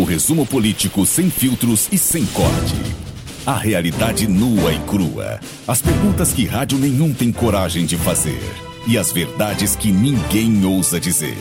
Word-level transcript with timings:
O 0.00 0.04
resumo 0.04 0.46
político 0.46 1.04
sem 1.04 1.28
filtros 1.28 1.86
e 1.92 1.98
sem 1.98 2.24
corte. 2.24 2.74
A 3.44 3.52
realidade 3.52 4.26
nua 4.26 4.72
e 4.72 4.78
crua. 4.86 5.38
As 5.68 5.82
perguntas 5.82 6.32
que 6.32 6.46
rádio 6.46 6.78
nenhum 6.78 7.12
tem 7.12 7.30
coragem 7.30 7.84
de 7.84 7.98
fazer. 7.98 8.40
E 8.86 8.96
as 8.96 9.12
verdades 9.12 9.76
que 9.76 9.92
ninguém 9.92 10.64
ousa 10.64 10.98
dizer. 10.98 11.36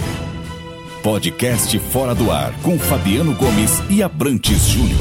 Podcast 1.01 1.79
Fora 1.79 2.13
do 2.13 2.29
Ar 2.29 2.53
com 2.61 2.77
Fabiano 2.77 3.33
Gomes 3.33 3.81
e 3.89 4.03
Abrantes 4.03 4.67
Júnior. 4.67 4.99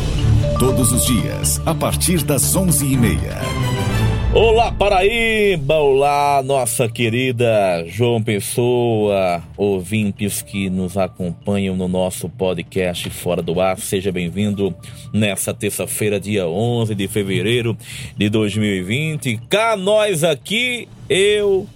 Todos 0.61 0.93
os 0.93 1.05
dias, 1.05 1.61
a 1.67 1.75
partir 1.75 2.23
das 2.23 2.55
onze 2.55 2.87
e 2.87 2.97
meia. 2.97 3.41
Olá 4.35 4.71
Paraíba, 4.71 5.77
olá 5.77 6.43
nossa 6.45 6.87
querida 6.87 7.83
João 7.87 8.23
Pessoa, 8.23 9.43
ouvintes 9.57 10.43
que 10.43 10.69
nos 10.69 10.99
acompanham 10.99 11.75
no 11.75 11.89
nosso 11.89 12.29
podcast 12.29 13.09
Fora 13.09 13.41
do 13.41 13.59
Ar, 13.59 13.79
seja 13.79 14.13
bem-vindo 14.13 14.75
nessa 15.15 15.55
terça-feira, 15.55 16.21
dia 16.21 16.47
11 16.47 16.95
de 16.95 17.09
fevereiro 17.09 17.75
de 18.19 18.29
2020. 18.29 19.41
Cá 19.49 19.79
nós 19.79 20.23
aqui, 20.23 20.87
eu, 21.09 21.67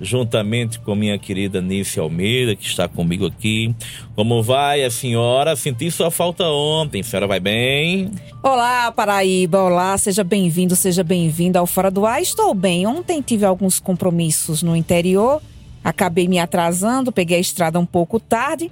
juntamente 0.00 0.78
com 0.80 0.94
minha 0.94 1.18
querida 1.18 1.60
Nícia 1.60 2.02
Almeida, 2.02 2.54
que 2.54 2.64
está 2.66 2.88
comigo 2.88 3.26
aqui. 3.26 3.74
Como 4.14 4.42
vai 4.42 4.84
a 4.84 4.90
senhora? 4.90 5.56
Senti 5.56 5.90
sua 5.90 6.10
falta 6.10 6.44
ontem. 6.44 7.00
A 7.00 7.04
senhora 7.04 7.26
vai 7.26 7.40
bem? 7.40 8.10
Olá, 8.42 8.92
Paraíba. 8.92 9.62
Olá, 9.62 9.96
seja 9.98 10.22
bem-vindo, 10.22 10.76
seja 10.76 11.02
bem-vinda 11.02 11.58
ao 11.58 11.66
Fora 11.66 11.90
do 11.90 12.04
Ar. 12.04 12.20
Estou 12.20 12.52
bem. 12.54 12.86
Ontem 12.86 13.22
tive 13.22 13.44
alguns 13.44 13.80
compromissos 13.80 14.62
no 14.62 14.76
interior. 14.76 15.40
Acabei 15.82 16.28
me 16.28 16.38
atrasando, 16.38 17.12
peguei 17.12 17.38
a 17.38 17.40
estrada 17.40 17.78
um 17.78 17.86
pouco 17.86 18.18
tarde. 18.18 18.70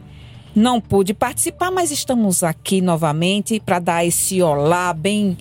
Não 0.54 0.80
pude 0.80 1.14
participar, 1.14 1.70
mas 1.70 1.90
estamos 1.90 2.42
aqui 2.42 2.80
novamente 2.80 3.58
para 3.58 3.78
dar 3.78 4.06
esse 4.06 4.40
olá 4.40 4.92
bem 4.92 5.36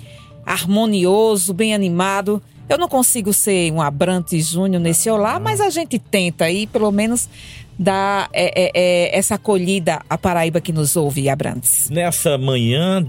harmonioso, 0.45 1.53
bem 1.53 1.73
animado 1.73 2.41
eu 2.69 2.77
não 2.77 2.87
consigo 2.87 3.33
ser 3.33 3.71
um 3.71 3.81
Abrantes 3.81 4.47
Júnior 4.47 4.81
nesse 4.81 5.09
olá, 5.09 5.39
mas 5.39 5.59
a 5.59 5.69
gente 5.69 5.99
tenta 5.99 6.45
aí, 6.45 6.65
pelo 6.67 6.91
menos, 6.91 7.29
dar 7.77 8.29
é, 8.33 8.65
é, 8.65 8.71
é, 8.73 9.17
essa 9.17 9.35
acolhida 9.35 10.01
à 10.09 10.17
Paraíba 10.17 10.61
que 10.61 10.71
nos 10.71 10.95
ouve, 10.95 11.29
Abrantes. 11.29 11.89
Nessa 11.89 12.37
manhã 12.37 13.05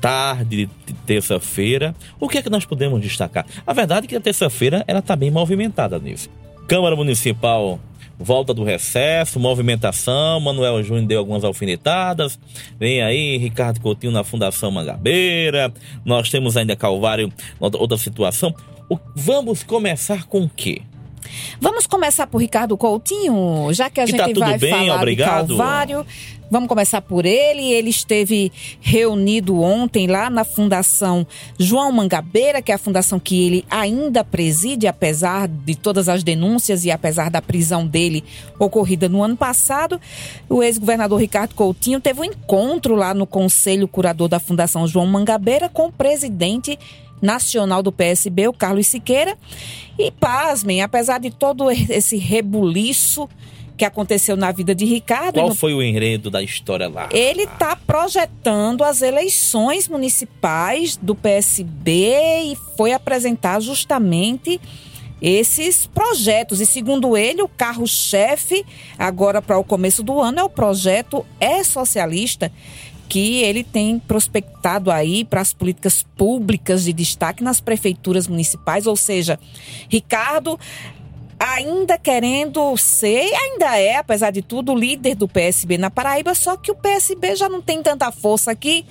tarde 0.00 0.68
de 0.84 0.92
terça-feira, 1.06 1.94
o 2.18 2.28
que 2.28 2.38
é 2.38 2.42
que 2.42 2.50
nós 2.50 2.64
podemos 2.64 3.00
destacar? 3.00 3.46
A 3.64 3.72
verdade 3.72 4.06
é 4.06 4.08
que 4.08 4.16
a 4.16 4.20
terça-feira 4.20 4.84
ela 4.88 4.98
está 4.98 5.14
bem 5.14 5.30
movimentada 5.30 5.98
nisso. 5.98 6.28
Câmara 6.66 6.96
Municipal 6.96 7.78
volta 8.18 8.54
do 8.54 8.62
recesso, 8.62 9.40
movimentação, 9.40 10.40
Manuel 10.40 10.82
Júnior 10.82 11.06
deu 11.06 11.18
algumas 11.18 11.44
alfinetadas, 11.44 12.38
vem 12.78 13.02
aí 13.02 13.36
Ricardo 13.36 13.80
Coutinho 13.80 14.12
na 14.12 14.22
Fundação 14.22 14.70
Mangabeira, 14.70 15.72
nós 16.04 16.30
temos 16.30 16.56
ainda 16.56 16.76
Calvário, 16.76 17.32
outra 17.60 17.96
situação. 17.98 18.54
Vamos 19.14 19.62
começar 19.62 20.24
com 20.26 20.42
o 20.42 20.48
quê? 20.54 20.82
Vamos 21.60 21.86
começar 21.86 22.26
por 22.26 22.38
Ricardo 22.38 22.76
Coutinho, 22.76 23.72
já 23.72 23.88
que 23.88 24.00
a 24.00 24.04
que 24.04 24.10
gente 24.12 24.34
tá 24.34 24.46
vai 24.46 24.58
bem, 24.58 24.70
falar 24.70 24.96
obrigado. 24.96 25.46
de 25.48 25.56
Calvário. 25.56 26.06
Vamos 26.52 26.68
começar 26.68 27.00
por 27.00 27.24
ele. 27.24 27.72
Ele 27.72 27.88
esteve 27.88 28.52
reunido 28.78 29.62
ontem 29.62 30.06
lá 30.06 30.28
na 30.28 30.44
Fundação 30.44 31.26
João 31.58 31.90
Mangabeira, 31.90 32.60
que 32.60 32.70
é 32.70 32.74
a 32.74 32.78
fundação 32.78 33.18
que 33.18 33.42
ele 33.42 33.64
ainda 33.70 34.22
preside, 34.22 34.86
apesar 34.86 35.48
de 35.48 35.74
todas 35.74 36.10
as 36.10 36.22
denúncias 36.22 36.84
e 36.84 36.90
apesar 36.90 37.30
da 37.30 37.40
prisão 37.40 37.86
dele 37.86 38.22
ocorrida 38.58 39.08
no 39.08 39.22
ano 39.22 39.34
passado. 39.34 39.98
O 40.46 40.62
ex-governador 40.62 41.18
Ricardo 41.18 41.54
Coutinho 41.54 42.02
teve 42.02 42.20
um 42.20 42.24
encontro 42.24 42.94
lá 42.96 43.14
no 43.14 43.26
Conselho 43.26 43.88
Curador 43.88 44.28
da 44.28 44.38
Fundação 44.38 44.86
João 44.86 45.06
Mangabeira 45.06 45.70
com 45.70 45.86
o 45.86 45.92
presidente 45.92 46.78
nacional 47.22 47.82
do 47.82 47.90
PSB, 47.90 48.48
o 48.48 48.52
Carlos 48.52 48.88
Siqueira. 48.88 49.38
E 49.98 50.10
pasmem, 50.10 50.82
apesar 50.82 51.18
de 51.18 51.30
todo 51.30 51.70
esse 51.70 52.18
rebuliço 52.18 53.26
que 53.76 53.84
aconteceu 53.84 54.36
na 54.36 54.52
vida 54.52 54.74
de 54.74 54.84
Ricardo. 54.84 55.34
Qual 55.34 55.54
foi 55.54 55.74
o 55.74 55.82
enredo 55.82 56.30
da 56.30 56.42
história 56.42 56.88
lá? 56.88 57.08
Ele 57.12 57.42
está 57.42 57.74
projetando 57.76 58.84
as 58.84 59.02
eleições 59.02 59.88
municipais 59.88 60.96
do 60.96 61.14
PSB 61.14 62.52
e 62.52 62.56
foi 62.76 62.92
apresentar 62.92 63.60
justamente 63.60 64.60
esses 65.20 65.86
projetos. 65.86 66.60
E 66.60 66.66
segundo 66.66 67.16
ele, 67.16 67.42
o 67.42 67.48
carro-chefe, 67.48 68.66
agora 68.98 69.40
para 69.40 69.56
o 69.56 69.64
começo 69.64 70.02
do 70.02 70.20
ano, 70.20 70.40
é 70.40 70.44
o 70.44 70.50
projeto 70.50 71.24
É 71.38 71.62
Socialista, 71.62 72.50
que 73.08 73.42
ele 73.42 73.62
tem 73.62 73.98
prospectado 73.98 74.90
aí 74.90 75.24
para 75.24 75.40
as 75.40 75.52
políticas 75.52 76.02
públicas 76.16 76.84
de 76.84 76.92
destaque 76.92 77.44
nas 77.44 77.60
prefeituras 77.60 78.26
municipais, 78.26 78.86
ou 78.86 78.96
seja, 78.96 79.38
Ricardo 79.88 80.58
ainda 81.42 81.98
querendo 81.98 82.76
ser, 82.76 83.34
ainda 83.34 83.76
é, 83.76 83.96
apesar 83.96 84.30
de 84.30 84.42
tudo, 84.42 84.74
líder 84.74 85.16
do 85.16 85.26
PSB 85.26 85.76
na 85.76 85.90
Paraíba, 85.90 86.34
só 86.36 86.56
que 86.56 86.70
o 86.70 86.74
PSB 86.74 87.34
já 87.34 87.48
não 87.48 87.60
tem 87.60 87.82
tanta 87.82 88.12
força 88.12 88.52
aqui, 88.52 88.86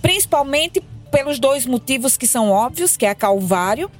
principalmente 0.00 0.80
pelos 1.10 1.40
dois 1.40 1.66
motivos 1.66 2.16
que 2.16 2.26
são 2.26 2.50
óbvios, 2.50 2.96
que 2.96 3.04
é 3.04 3.10
a 3.10 3.14
Calvário, 3.14 3.90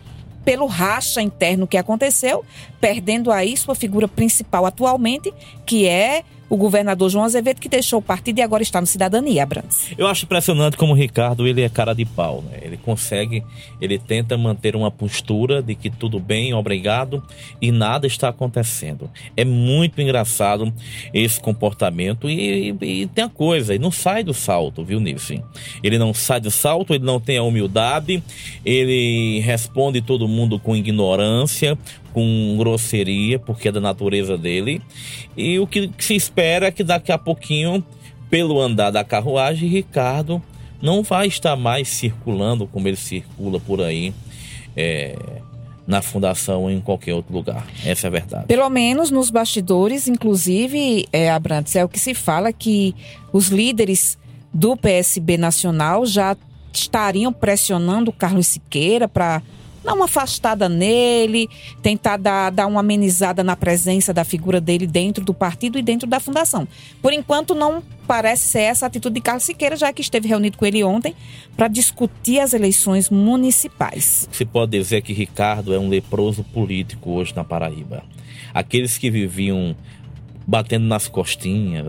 pelo 0.44 0.66
racha 0.66 1.20
interno 1.20 1.66
que 1.66 1.76
aconteceu, 1.76 2.44
perdendo 2.80 3.32
aí 3.32 3.56
sua 3.56 3.74
figura 3.74 4.06
principal 4.06 4.64
atualmente, 4.64 5.34
que 5.66 5.88
é 5.88 6.22
o 6.48 6.56
governador 6.56 7.10
João 7.10 7.24
Azevedo, 7.24 7.60
que 7.60 7.68
deixou 7.68 7.98
o 7.98 8.02
partido 8.02 8.38
e 8.38 8.42
agora 8.42 8.62
está 8.62 8.80
no 8.80 8.86
Cidadania, 8.86 9.42
Abrantes. 9.42 9.88
Eu 9.98 10.06
acho 10.06 10.24
impressionante 10.24 10.76
como 10.76 10.92
o 10.92 10.96
Ricardo, 10.96 11.46
ele 11.46 11.62
é 11.62 11.68
cara 11.68 11.94
de 11.94 12.04
pau, 12.04 12.42
né? 12.42 12.58
Ele 12.62 12.76
consegue, 12.76 13.42
ele 13.80 13.98
tenta 13.98 14.36
manter 14.36 14.76
uma 14.76 14.90
postura 14.90 15.62
de 15.62 15.74
que 15.74 15.90
tudo 15.90 16.20
bem, 16.20 16.54
obrigado, 16.54 17.22
e 17.60 17.72
nada 17.72 18.06
está 18.06 18.28
acontecendo. 18.28 19.10
É 19.36 19.44
muito 19.44 20.00
engraçado 20.00 20.72
esse 21.12 21.40
comportamento 21.40 22.30
e, 22.30 22.76
e, 22.80 23.02
e 23.02 23.06
tem 23.06 23.24
a 23.24 23.28
coisa, 23.28 23.74
ele 23.74 23.82
não 23.82 23.90
sai 23.90 24.22
do 24.22 24.34
salto, 24.34 24.84
viu, 24.84 25.00
Nilson? 25.00 25.42
Ele 25.82 25.98
não 25.98 26.14
sai 26.14 26.40
do 26.40 26.50
salto, 26.50 26.94
ele 26.94 27.04
não 27.04 27.20
tem 27.20 27.38
a 27.38 27.42
humildade, 27.42 28.22
ele 28.64 29.40
responde 29.40 30.00
todo 30.00 30.28
mundo 30.28 30.58
com 30.58 30.76
ignorância, 30.76 31.76
com 32.16 32.56
grosseria, 32.56 33.38
porque 33.38 33.68
é 33.68 33.72
da 33.72 33.78
natureza 33.78 34.38
dele. 34.38 34.80
E 35.36 35.58
o 35.58 35.66
que 35.66 35.90
se 35.98 36.14
espera 36.14 36.68
é 36.68 36.70
que 36.70 36.82
daqui 36.82 37.12
a 37.12 37.18
pouquinho, 37.18 37.84
pelo 38.30 38.58
andar 38.58 38.90
da 38.90 39.04
carruagem, 39.04 39.68
Ricardo 39.68 40.42
não 40.80 41.02
vai 41.02 41.26
estar 41.26 41.54
mais 41.56 41.88
circulando 41.88 42.66
como 42.66 42.88
ele 42.88 42.96
circula 42.96 43.60
por 43.60 43.82
aí. 43.82 44.14
É, 44.74 45.14
na 45.86 46.02
fundação 46.02 46.62
ou 46.62 46.70
em 46.70 46.80
qualquer 46.80 47.14
outro 47.14 47.32
lugar. 47.32 47.64
Essa 47.84 48.06
é 48.06 48.08
a 48.08 48.10
verdade. 48.10 48.46
Pelo 48.46 48.68
menos 48.68 49.08
nos 49.10 49.30
bastidores, 49.30 50.08
inclusive, 50.08 51.06
é, 51.12 51.30
Abrantes, 51.30 51.76
é 51.76 51.84
o 51.84 51.88
que 51.88 52.00
se 52.00 52.12
fala 52.12 52.52
que 52.52 52.92
os 53.32 53.48
líderes 53.48 54.18
do 54.52 54.76
PSB 54.76 55.36
nacional 55.38 56.04
já 56.04 56.36
estariam 56.72 57.32
pressionando 57.32 58.10
Carlos 58.10 58.48
Siqueira 58.48 59.06
para 59.06 59.40
dar 59.86 59.94
uma 59.94 60.06
afastada 60.06 60.68
nele, 60.68 61.48
tentar 61.80 62.16
dar, 62.16 62.50
dar 62.50 62.66
uma 62.66 62.80
amenizada 62.80 63.44
na 63.44 63.56
presença 63.56 64.12
da 64.12 64.24
figura 64.24 64.60
dele 64.60 64.86
dentro 64.86 65.24
do 65.24 65.32
partido 65.32 65.78
e 65.78 65.82
dentro 65.82 66.08
da 66.08 66.18
fundação. 66.18 66.66
Por 67.00 67.12
enquanto, 67.12 67.54
não 67.54 67.82
parece 68.06 68.48
ser 68.48 68.60
essa 68.60 68.86
a 68.86 68.88
atitude 68.88 69.14
de 69.14 69.20
Carlos 69.20 69.44
Siqueira, 69.44 69.76
já 69.76 69.92
que 69.92 70.02
esteve 70.02 70.28
reunido 70.28 70.58
com 70.58 70.66
ele 70.66 70.82
ontem 70.82 71.14
para 71.56 71.68
discutir 71.68 72.40
as 72.40 72.52
eleições 72.52 73.08
municipais. 73.08 74.28
Se 74.30 74.44
pode 74.44 74.72
dizer 74.72 75.02
que 75.02 75.12
Ricardo 75.12 75.72
é 75.72 75.78
um 75.78 75.88
leproso 75.88 76.44
político 76.44 77.12
hoje 77.12 77.34
na 77.34 77.44
Paraíba. 77.44 78.02
Aqueles 78.52 78.98
que 78.98 79.10
viviam 79.10 79.76
batendo 80.46 80.86
nas 80.86 81.08
costinhas, 81.08 81.86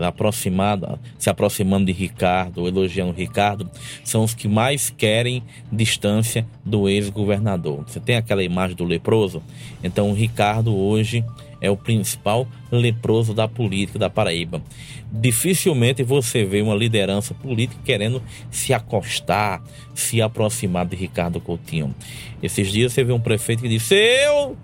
se 1.18 1.30
aproximando 1.30 1.86
de 1.86 1.92
Ricardo, 1.92 2.66
elogiando 2.66 3.12
Ricardo, 3.12 3.70
são 4.02 4.24
os 4.24 4.34
que 4.34 4.48
mais 4.48 4.90
querem 4.90 5.42
distância 5.70 6.46
do 6.64 6.88
ex-governador. 6.88 7.84
Você 7.86 8.00
tem 8.00 8.16
aquela 8.16 8.42
imagem 8.42 8.76
do 8.76 8.84
leproso? 8.84 9.42
Então, 9.82 10.10
o 10.10 10.14
Ricardo 10.14 10.74
hoje 10.74 11.24
é 11.60 11.70
o 11.70 11.76
principal 11.76 12.46
leproso 12.70 13.34
da 13.34 13.48
política 13.48 13.98
da 13.98 14.10
Paraíba. 14.10 14.62
Dificilmente 15.10 16.02
você 16.02 16.44
vê 16.44 16.60
uma 16.60 16.74
liderança 16.74 17.34
política 17.34 17.80
querendo 17.84 18.22
se 18.50 18.72
acostar, 18.72 19.62
se 19.94 20.20
aproximar 20.20 20.86
de 20.86 20.96
Ricardo 20.96 21.40
Coutinho. 21.40 21.94
Esses 22.42 22.70
dias 22.70 22.92
você 22.92 23.02
vê 23.02 23.12
um 23.12 23.20
prefeito 23.20 23.62
que 23.62 23.68
disse: 23.68 23.94
Eu, 23.94 24.56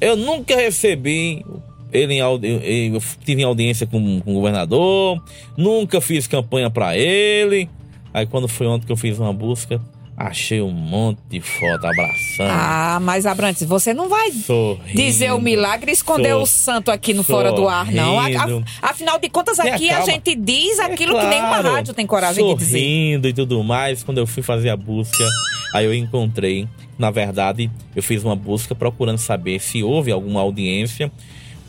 eu 0.00 0.16
nunca 0.16 0.56
recebi 0.56 1.44
ele 1.92 2.14
em, 2.14 2.94
eu 2.94 3.02
tive 3.24 3.42
em 3.42 3.44
audiência 3.44 3.86
com, 3.86 4.20
com 4.20 4.30
o 4.30 4.34
governador, 4.34 5.22
nunca 5.56 6.00
fiz 6.00 6.26
campanha 6.26 6.70
para 6.70 6.96
ele. 6.96 7.68
Aí 8.12 8.26
quando 8.26 8.48
foi 8.48 8.66
ontem 8.66 8.86
que 8.86 8.92
eu 8.92 8.96
fiz 8.96 9.18
uma 9.18 9.32
busca, 9.32 9.80
Achei 10.20 10.60
um 10.60 10.72
monte 10.72 11.20
de 11.30 11.40
foto 11.40 11.86
abraçando. 11.86 12.50
Ah, 12.50 12.98
mas 13.00 13.24
Abrantes, 13.24 13.62
você 13.62 13.94
não 13.94 14.08
vai 14.08 14.32
sorrindo, 14.32 14.96
dizer 14.96 15.32
o 15.32 15.40
milagre 15.40 15.92
e 15.92 15.94
esconder 15.94 16.34
o 16.34 16.44
santo 16.44 16.90
aqui 16.90 17.14
no 17.14 17.22
Fora 17.22 17.52
do 17.52 17.68
Ar, 17.68 17.92
não. 17.92 18.20
Sorrindo. 18.20 18.64
afinal 18.82 19.20
de 19.20 19.28
contas, 19.28 19.58
Tenha 19.58 19.76
aqui 19.76 19.88
a 19.88 20.00
gente 20.00 20.34
diz 20.34 20.80
É 20.80 20.86
aquilo 20.86 21.16
que 21.16 21.24
nenhuma 21.24 21.60
claro, 21.60 21.72
rádio 21.72 21.94
tem 21.94 22.04
coragem 22.04 22.44
de 22.44 22.54
dizer. 22.56 22.78
sorrindo 22.80 23.28
e 23.28 23.32
tudo 23.32 23.62
mais. 23.62 24.02
Quando 24.02 24.18
eu 24.18 24.26
fui 24.26 24.42
fazer 24.42 24.70
a 24.70 24.76
busca, 24.76 25.24
aí 25.72 25.84
eu 25.84 25.94
encontrei. 25.94 26.66
Na 26.98 27.12
verdade, 27.12 27.70
eu 27.94 28.02
fiz 28.02 28.24
uma 28.24 28.34
busca 28.34 28.74
procurando 28.74 29.18
saber 29.18 29.60
se 29.60 29.84
houve 29.84 30.10
alguma 30.10 30.40
audiência 30.40 31.12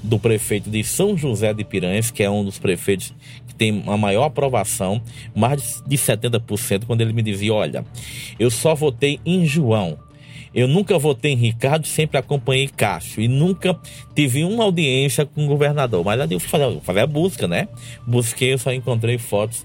do 0.01 0.17
prefeito 0.19 0.69
de 0.69 0.83
São 0.83 1.17
José 1.17 1.53
de 1.53 1.63
Piranhas, 1.63 2.11
que 2.11 2.23
é 2.23 2.29
um 2.29 2.43
dos 2.43 2.57
prefeitos 2.57 3.13
que 3.47 3.55
tem 3.55 3.83
a 3.87 3.97
maior 3.97 4.25
aprovação, 4.25 5.01
mais 5.35 5.83
de 5.85 5.97
70%, 5.97 6.85
quando 6.85 7.01
ele 7.01 7.13
me 7.13 7.21
dizia: 7.21 7.53
Olha, 7.53 7.85
eu 8.39 8.49
só 8.49 8.73
votei 8.75 9.19
em 9.25 9.45
João. 9.45 9.97
Eu 10.53 10.67
nunca 10.67 10.97
votei 10.97 11.33
em 11.33 11.35
Ricardo, 11.35 11.85
sempre 11.85 12.17
acompanhei 12.17 12.67
Cássio 12.67 13.21
e 13.21 13.27
nunca 13.27 13.79
tive 14.15 14.43
uma 14.43 14.63
audiência 14.63 15.23
com 15.23 15.45
o 15.45 15.47
governador. 15.47 16.03
Mas 16.03 16.19
aí 16.19 16.27
eu 16.31 16.39
fui 16.39 16.49
fazer, 16.49 16.63
eu 16.63 16.81
fazer 16.81 17.01
a 17.01 17.07
busca, 17.07 17.47
né? 17.47 17.67
Busquei, 18.05 18.53
eu 18.53 18.57
só 18.57 18.73
encontrei 18.73 19.19
fotos 19.19 19.63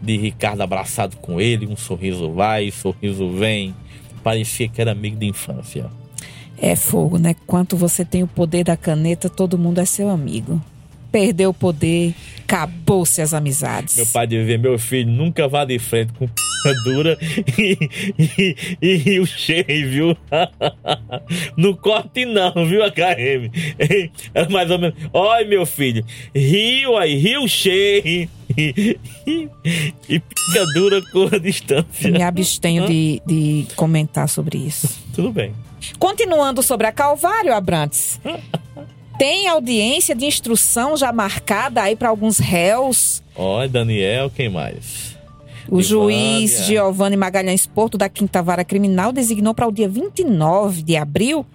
de 0.00 0.16
Ricardo 0.16 0.60
abraçado 0.62 1.16
com 1.16 1.40
ele, 1.40 1.66
um 1.66 1.76
sorriso 1.76 2.30
vai, 2.30 2.70
sorriso 2.70 3.28
vem. 3.30 3.74
Parecia 4.22 4.68
que 4.68 4.80
era 4.80 4.92
amigo 4.92 5.16
de 5.16 5.26
infância. 5.26 5.90
É 6.60 6.76
fogo, 6.76 7.18
né? 7.18 7.34
Quanto 7.46 7.76
você 7.76 8.04
tem 8.04 8.22
o 8.22 8.26
poder 8.26 8.64
da 8.64 8.76
caneta, 8.76 9.30
todo 9.30 9.56
mundo 9.56 9.80
é 9.80 9.84
seu 9.84 10.10
amigo. 10.10 10.60
Perdeu 11.10 11.50
o 11.50 11.54
poder, 11.54 12.14
acabou-se 12.44 13.20
as 13.20 13.32
amizades. 13.32 13.96
Meu 13.96 14.06
pai 14.06 14.26
dizia, 14.26 14.58
meu 14.58 14.78
filho, 14.78 15.10
nunca 15.10 15.48
vá 15.48 15.64
de 15.64 15.78
frente 15.78 16.12
com 16.12 16.28
dura 16.84 17.18
e, 17.58 17.78
e, 18.80 19.12
e, 19.12 19.20
o 19.20 19.26
cheio, 19.26 19.90
viu? 19.90 20.16
Não 21.56 21.74
corte 21.74 22.24
não, 22.24 22.52
viu, 22.66 22.82
HM? 22.82 23.50
Era 24.34 24.48
mais 24.50 24.70
ou 24.70 24.78
menos, 24.78 24.96
olha 25.12 25.46
meu 25.48 25.64
filho, 25.64 26.04
rio 26.34 26.96
aí, 26.96 27.16
rio 27.16 27.48
cheio 27.48 28.28
e, 28.56 28.98
pica 30.06 30.66
dura 30.74 31.00
com 31.10 31.34
a 31.34 31.38
distância. 31.38 32.10
Me 32.10 32.22
abstenho 32.22 32.86
de, 32.86 33.22
de 33.26 33.66
comentar 33.74 34.28
sobre 34.28 34.58
isso. 34.58 35.00
Tudo 35.14 35.32
bem. 35.32 35.52
Continuando 35.98 36.62
sobre 36.62 36.86
a 36.86 36.92
Calvário, 36.92 37.54
Abrantes. 37.54 38.20
Tem 39.18 39.48
audiência 39.48 40.14
de 40.14 40.24
instrução 40.24 40.96
já 40.96 41.12
marcada 41.12 41.82
aí 41.82 41.94
para 41.94 42.08
alguns 42.08 42.38
réus. 42.38 43.22
Olha, 43.36 43.68
Daniel, 43.68 44.30
quem 44.30 44.48
mais? 44.48 45.16
O 45.68 45.78
Ivânia. 45.78 45.82
juiz 45.82 46.64
Giovanni 46.64 47.16
Magalhães 47.16 47.66
Porto 47.66 47.98
da 47.98 48.08
Quinta 48.08 48.42
Vara 48.42 48.64
Criminal 48.64 49.12
designou 49.12 49.54
para 49.54 49.68
o 49.68 49.72
dia 49.72 49.88
29 49.88 50.82
de 50.82 50.96
abril 50.96 51.46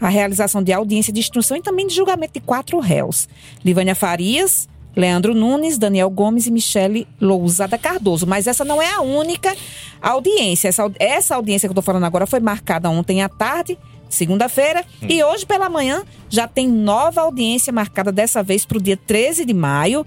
a 0.00 0.08
realização 0.08 0.62
de 0.62 0.72
audiência 0.72 1.12
de 1.12 1.20
instrução 1.20 1.56
e 1.56 1.62
também 1.62 1.86
de 1.86 1.94
julgamento 1.94 2.34
de 2.34 2.40
quatro 2.40 2.78
réus. 2.78 3.28
Livânia 3.64 3.94
Farias, 3.94 4.68
Leandro 4.96 5.34
Nunes, 5.34 5.78
Daniel 5.78 6.10
Gomes 6.10 6.46
e 6.46 6.50
Michele 6.50 7.06
Lousada 7.20 7.76
Cardoso. 7.76 8.26
Mas 8.26 8.46
essa 8.46 8.64
não 8.64 8.80
é 8.80 8.94
a 8.94 9.00
única 9.00 9.54
audiência. 10.00 10.68
Essa, 10.68 10.90
essa 10.98 11.34
audiência 11.36 11.68
que 11.68 11.70
eu 11.70 11.74
estou 11.74 11.82
falando 11.82 12.04
agora 12.04 12.26
foi 12.26 12.40
marcada 12.40 12.88
ontem 12.88 13.22
à 13.22 13.28
tarde, 13.28 13.78
segunda-feira, 14.08 14.84
e 15.02 15.22
hoje 15.24 15.44
pela 15.44 15.68
manhã 15.68 16.04
já 16.28 16.46
tem 16.46 16.68
nova 16.68 17.22
audiência 17.22 17.72
marcada 17.72 18.12
dessa 18.12 18.42
vez 18.42 18.64
para 18.64 18.78
o 18.78 18.82
dia 18.82 18.96
13 18.96 19.44
de 19.44 19.54
maio. 19.54 20.06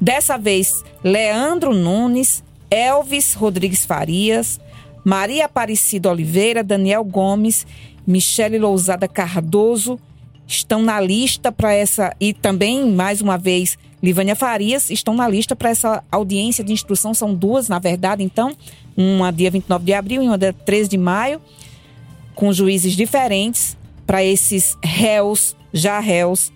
Dessa 0.00 0.36
vez, 0.36 0.84
Leandro 1.02 1.72
Nunes, 1.72 2.44
Elvis 2.70 3.34
Rodrigues 3.34 3.86
Farias, 3.86 4.60
Maria 5.04 5.46
Aparecida 5.46 6.10
Oliveira, 6.10 6.62
Daniel 6.62 7.04
Gomes, 7.04 7.66
Michele 8.06 8.58
Lousada 8.58 9.08
Cardoso 9.08 9.98
estão 10.46 10.82
na 10.82 11.00
lista 11.00 11.50
para 11.50 11.72
essa 11.72 12.14
e 12.20 12.32
também 12.32 12.90
mais 12.90 13.20
uma 13.20 13.36
vez 13.36 13.78
Livânia 14.02 14.36
Farias 14.36 14.90
estão 14.90 15.14
na 15.14 15.28
lista 15.28 15.56
para 15.56 15.70
essa 15.70 16.04
audiência 16.10 16.62
de 16.62 16.72
instrução 16.72 17.12
são 17.12 17.34
duas 17.34 17.68
na 17.68 17.78
verdade 17.78 18.22
então 18.22 18.56
uma 18.96 19.30
dia 19.30 19.50
29 19.50 19.84
de 19.84 19.92
abril 19.92 20.22
e 20.22 20.26
uma 20.28 20.38
dia 20.38 20.52
13 20.52 20.90
de 20.90 20.98
maio 20.98 21.40
com 22.34 22.52
juízes 22.52 22.92
diferentes 22.94 23.76
para 24.06 24.22
esses 24.22 24.76
réus 24.82 25.56
já 25.72 25.98
réus 25.98 26.52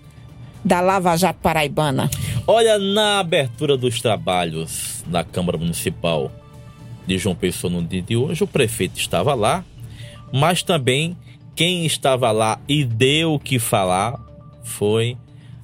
da 0.64 0.81
Lava 0.81 1.16
Jato 1.16 1.40
Paraibana. 1.40 2.10
Olha, 2.46 2.78
na 2.78 3.19
abertura 3.19 3.76
dos 3.76 4.00
trabalhos 4.00 5.02
da 5.06 5.25
Câmara 5.25 5.58
Municipal 5.58 6.31
de 7.06 7.19
João 7.19 7.34
Pessoa 7.34 7.72
no 7.72 7.82
dia 7.82 8.02
de 8.02 8.16
hoje, 8.16 8.44
o 8.44 8.46
prefeito 8.46 8.98
estava 8.98 9.34
lá, 9.34 9.64
mas 10.32 10.62
também 10.62 11.16
quem 11.60 11.84
estava 11.84 12.32
lá 12.32 12.58
e 12.66 12.82
deu 12.86 13.34
o 13.34 13.38
que 13.38 13.58
falar 13.58 14.18
foi 14.64 15.14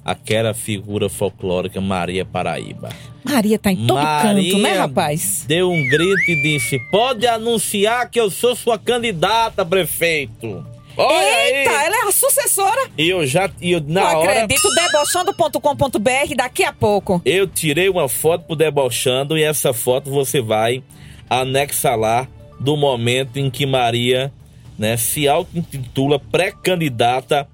aquela 0.05 0.53
figura 0.53 1.09
folclórica 1.09 1.81
Maria 1.81 2.23
Paraíba. 2.23 2.89
Maria 3.23 3.57
tá 3.57 3.71
em 3.71 3.77
todo 3.77 3.95
Maria 3.95 4.51
canto, 4.51 4.61
né, 4.61 4.73
rapaz? 4.73 5.43
Deu 5.47 5.71
um 5.71 5.89
grito 5.89 6.29
e 6.29 6.43
disse: 6.43 6.77
Pode 6.91 7.25
anunciar 7.25 8.11
que 8.11 8.19
eu 8.19 8.29
sou 8.29 8.55
sua 8.55 8.77
candidata, 8.77 9.65
prefeito. 9.65 10.63
Olha 10.95 11.47
Eita, 11.47 11.71
aí! 11.71 11.85
ela 11.87 12.05
é 12.05 12.09
a 12.09 12.11
sucessora. 12.11 12.91
E 12.95 13.09
eu 13.09 13.25
já, 13.25 13.49
eu, 13.59 13.81
na 13.81 14.01
Não 14.01 14.19
hora, 14.19 14.43
acredito, 14.43 14.69
debochando.com.br 14.75 16.35
daqui 16.35 16.63
a 16.63 16.71
pouco. 16.71 17.23
Eu 17.25 17.47
tirei 17.47 17.89
uma 17.89 18.07
foto 18.07 18.45
pro 18.45 18.55
Debochando 18.55 19.35
e 19.35 19.41
essa 19.41 19.73
foto 19.73 20.11
você 20.11 20.41
vai 20.41 20.83
anexar 21.27 21.97
lá 21.97 22.27
do 22.59 22.77
momento 22.77 23.37
em 23.37 23.49
que 23.49 23.65
Maria 23.65 24.31
né, 24.77 24.97
se 24.97 25.27
auto-intitula 25.27 26.19
pré-candidata 26.19 27.47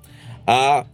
a 0.45 0.85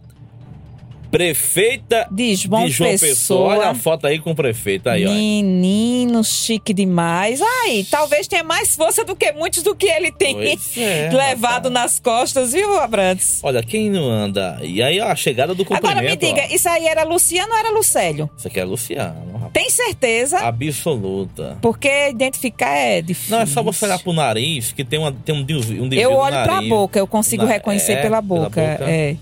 prefeita 1.10 2.06
De 2.10 2.34
João, 2.36 2.66
de 2.66 2.70
João 2.70 2.90
Pessoa. 2.90 3.10
Pessoa. 3.10 3.48
Olha 3.48 3.68
a 3.70 3.74
foto 3.74 4.06
aí 4.06 4.18
com 4.18 4.30
o 4.30 4.34
prefeito 4.34 4.88
aí. 4.88 5.04
Menino 5.04 6.22
chique 6.22 6.72
demais. 6.72 7.40
Aí, 7.42 7.84
talvez 7.84 8.28
tenha 8.28 8.44
mais 8.44 8.76
força 8.76 9.04
do 9.04 9.16
que 9.16 9.32
muitos 9.32 9.62
do 9.62 9.74
que 9.74 9.86
ele 9.86 10.12
tem 10.12 10.36
é, 10.76 11.10
levado 11.12 11.68
rapaz. 11.68 11.72
nas 11.72 12.00
costas, 12.00 12.52
viu, 12.52 12.78
Abrantes? 12.78 13.40
Olha, 13.42 13.62
quem 13.62 13.90
não 13.90 14.08
anda? 14.08 14.58
E 14.62 14.82
aí, 14.82 15.00
ó, 15.00 15.08
a 15.08 15.16
chegada 15.16 15.54
do 15.54 15.64
cumprimento. 15.64 15.98
Agora 15.98 16.10
me 16.10 16.16
diga, 16.16 16.46
ó. 16.48 16.54
isso 16.54 16.68
aí 16.68 16.86
era 16.86 17.04
Luciano 17.04 17.52
ou 17.52 17.58
era 17.58 17.70
Lucélio? 17.70 18.30
Isso 18.36 18.46
aqui 18.46 18.60
é 18.60 18.64
Luciano. 18.64 19.29
Tem 19.52 19.68
certeza? 19.70 20.38
Absoluta. 20.38 21.58
Porque 21.60 22.08
identificar 22.10 22.70
é 22.76 23.02
difícil. 23.02 23.36
Não, 23.36 23.42
é 23.42 23.46
só 23.46 23.62
você 23.62 23.84
olhar 23.84 23.98
pro 23.98 24.12
nariz, 24.12 24.72
que 24.72 24.84
tem, 24.84 24.98
uma, 24.98 25.12
tem 25.12 25.34
um 25.34 25.42
desvio, 25.44 25.82
um 25.82 25.88
desvio 25.88 26.08
Eu 26.10 26.12
olho 26.16 26.42
pra 26.42 26.54
nariz. 26.54 26.68
boca, 26.68 26.98
eu 26.98 27.06
consigo 27.06 27.44
Na- 27.44 27.50
reconhecer 27.52 27.92
é, 27.92 27.96
pela 27.96 28.08
pela 28.08 28.22
boca. 28.22 28.60
boca. 28.60 28.84
É. 28.90 29.16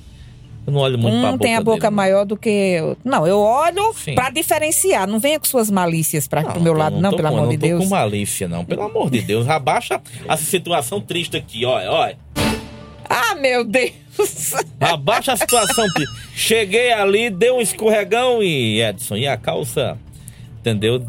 Eu 0.66 0.72
não 0.72 0.80
olho 0.82 0.98
muito 0.98 1.18
pra 1.18 1.28
Um 1.28 1.32
boca 1.32 1.42
tem 1.44 1.56
a 1.56 1.60
boca 1.62 1.76
dele, 1.78 1.90
não. 1.90 1.96
maior 1.96 2.24
do 2.26 2.36
que. 2.36 2.78
outro. 2.82 2.98
Não, 3.02 3.26
eu 3.26 3.38
olho 3.38 3.94
pra 4.14 4.28
diferenciar. 4.28 5.06
Não 5.08 5.18
venha 5.18 5.38
com 5.40 5.46
suas 5.46 5.70
malícias 5.70 6.28
pra, 6.28 6.42
pro 6.42 6.60
meu 6.60 6.74
eu 6.74 6.78
lado, 6.78 7.00
não, 7.00 7.10
tô 7.10 7.16
pelo 7.16 7.28
com- 7.30 7.34
amor 7.36 7.44
não 7.46 7.50
de 7.52 7.56
tô 7.58 7.66
Deus. 7.66 7.84
com 7.84 7.88
malícia, 7.90 8.46
não. 8.46 8.64
Pelo 8.66 8.82
amor 8.82 9.10
de 9.10 9.22
Deus. 9.22 9.48
Abaixa 9.48 9.98
a 10.28 10.36
situação 10.36 11.00
triste 11.00 11.38
aqui, 11.38 11.64
olha, 11.64 11.90
olha. 11.90 12.18
Ah, 13.08 13.34
meu 13.36 13.64
Deus! 13.64 13.92
Abaixa 14.78 15.32
a 15.32 15.36
situação 15.38 15.86
triste. 15.94 16.14
Cheguei 16.34 16.92
ali, 16.92 17.30
deu 17.30 17.56
um 17.56 17.60
escorregão 17.62 18.42
e, 18.42 18.82
Edson, 18.82 19.16
e 19.16 19.26
a 19.26 19.38
calça, 19.38 19.96
entendeu? 20.70 21.06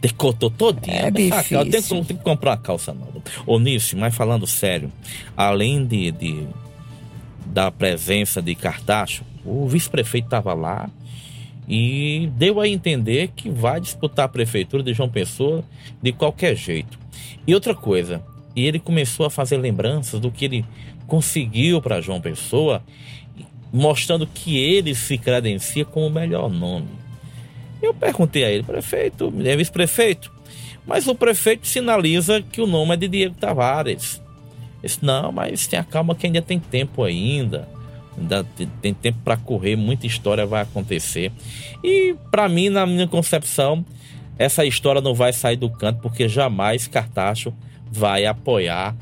Decotou 0.00 0.50
todinha. 0.50 1.06
É 1.06 1.10
difícil. 1.10 1.58
Eu 1.58 1.64
tenho, 1.70 1.82
que- 1.82 1.88
tenho 2.08 2.18
que 2.18 2.24
comprar 2.24 2.50
uma 2.52 2.56
calça 2.58 2.92
nova. 2.92 3.22
Ô, 3.46 3.58
Nisso, 3.58 3.96
mas 3.96 4.14
falando 4.14 4.46
sério, 4.46 4.92
além 5.36 5.84
de, 5.86 6.10
de- 6.10 6.46
da 7.46 7.70
presença 7.70 8.42
de 8.42 8.54
Cartacho, 8.54 9.24
o 9.44 9.66
vice-prefeito 9.66 10.26
estava 10.26 10.52
lá 10.52 10.90
e 11.66 12.30
deu 12.36 12.60
a 12.60 12.68
entender 12.68 13.30
que 13.34 13.48
vai 13.48 13.80
disputar 13.80 14.26
a 14.26 14.28
prefeitura 14.28 14.82
de 14.82 14.92
João 14.92 15.08
Pessoa 15.08 15.64
de 16.02 16.12
qualquer 16.12 16.54
jeito. 16.54 16.98
E 17.46 17.54
outra 17.54 17.74
coisa, 17.74 18.22
e 18.54 18.66
ele 18.66 18.78
começou 18.78 19.24
a 19.24 19.30
fazer 19.30 19.56
lembranças 19.56 20.20
do 20.20 20.30
que 20.30 20.44
ele 20.44 20.64
conseguiu 21.06 21.80
para 21.80 22.00
João 22.02 22.20
Pessoa, 22.20 22.82
mostrando 23.72 24.26
que 24.26 24.58
ele 24.58 24.94
se 24.94 25.16
credencia 25.16 25.84
como 25.84 26.06
o 26.06 26.10
melhor 26.10 26.50
nome. 26.50 26.88
Eu 27.84 27.94
perguntei 27.94 28.44
a 28.44 28.50
ele, 28.50 28.62
prefeito, 28.62 29.32
é 29.44 29.56
vice-prefeito, 29.56 30.32
mas 30.86 31.06
o 31.06 31.14
prefeito 31.14 31.66
sinaliza 31.66 32.40
que 32.42 32.60
o 32.60 32.66
nome 32.66 32.94
é 32.94 32.96
de 32.96 33.08
Diego 33.08 33.34
Tavares. 33.38 34.20
Eu 34.82 34.88
disse, 34.88 34.98
não, 35.04 35.32
mas 35.32 35.66
tenha 35.66 35.82
calma 35.84 36.14
que 36.14 36.26
ainda 36.26 36.42
tem 36.42 36.58
tempo 36.58 37.02
ainda. 37.02 37.68
Ainda 38.16 38.44
te- 38.56 38.66
tem 38.80 38.94
tempo 38.94 39.18
para 39.24 39.36
correr, 39.36 39.76
muita 39.76 40.06
história 40.06 40.46
vai 40.46 40.62
acontecer. 40.62 41.32
E 41.82 42.14
para 42.30 42.48
mim, 42.48 42.68
na 42.68 42.86
minha 42.86 43.08
concepção, 43.08 43.84
essa 44.38 44.64
história 44.64 45.00
não 45.00 45.14
vai 45.14 45.32
sair 45.32 45.56
do 45.56 45.68
canto, 45.70 46.00
porque 46.00 46.28
jamais 46.28 46.86
Cartacho 46.86 47.52
vai 47.90 48.24
apoiar 48.26 48.94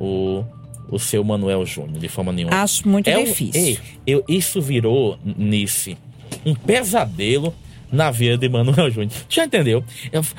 o, 0.00 0.42
o 0.88 0.98
seu 0.98 1.22
Manuel 1.22 1.64
Júnior, 1.66 1.98
de 1.98 2.08
forma 2.08 2.32
nenhuma. 2.32 2.56
Acho 2.62 2.88
muito 2.88 3.08
É 3.08 3.18
um- 3.18 3.24
difícil. 3.24 3.60
Ei, 3.62 3.78
eu, 4.06 4.24
isso 4.28 4.60
virou, 4.60 5.18
Nice, 5.24 5.96
um 6.44 6.54
pesadelo 6.54 7.54
na 7.90 8.10
vida 8.10 8.36
de 8.36 8.48
Manuel 8.48 8.90
Júnior. 8.90 9.12
Já 9.28 9.44
entendeu? 9.44 9.84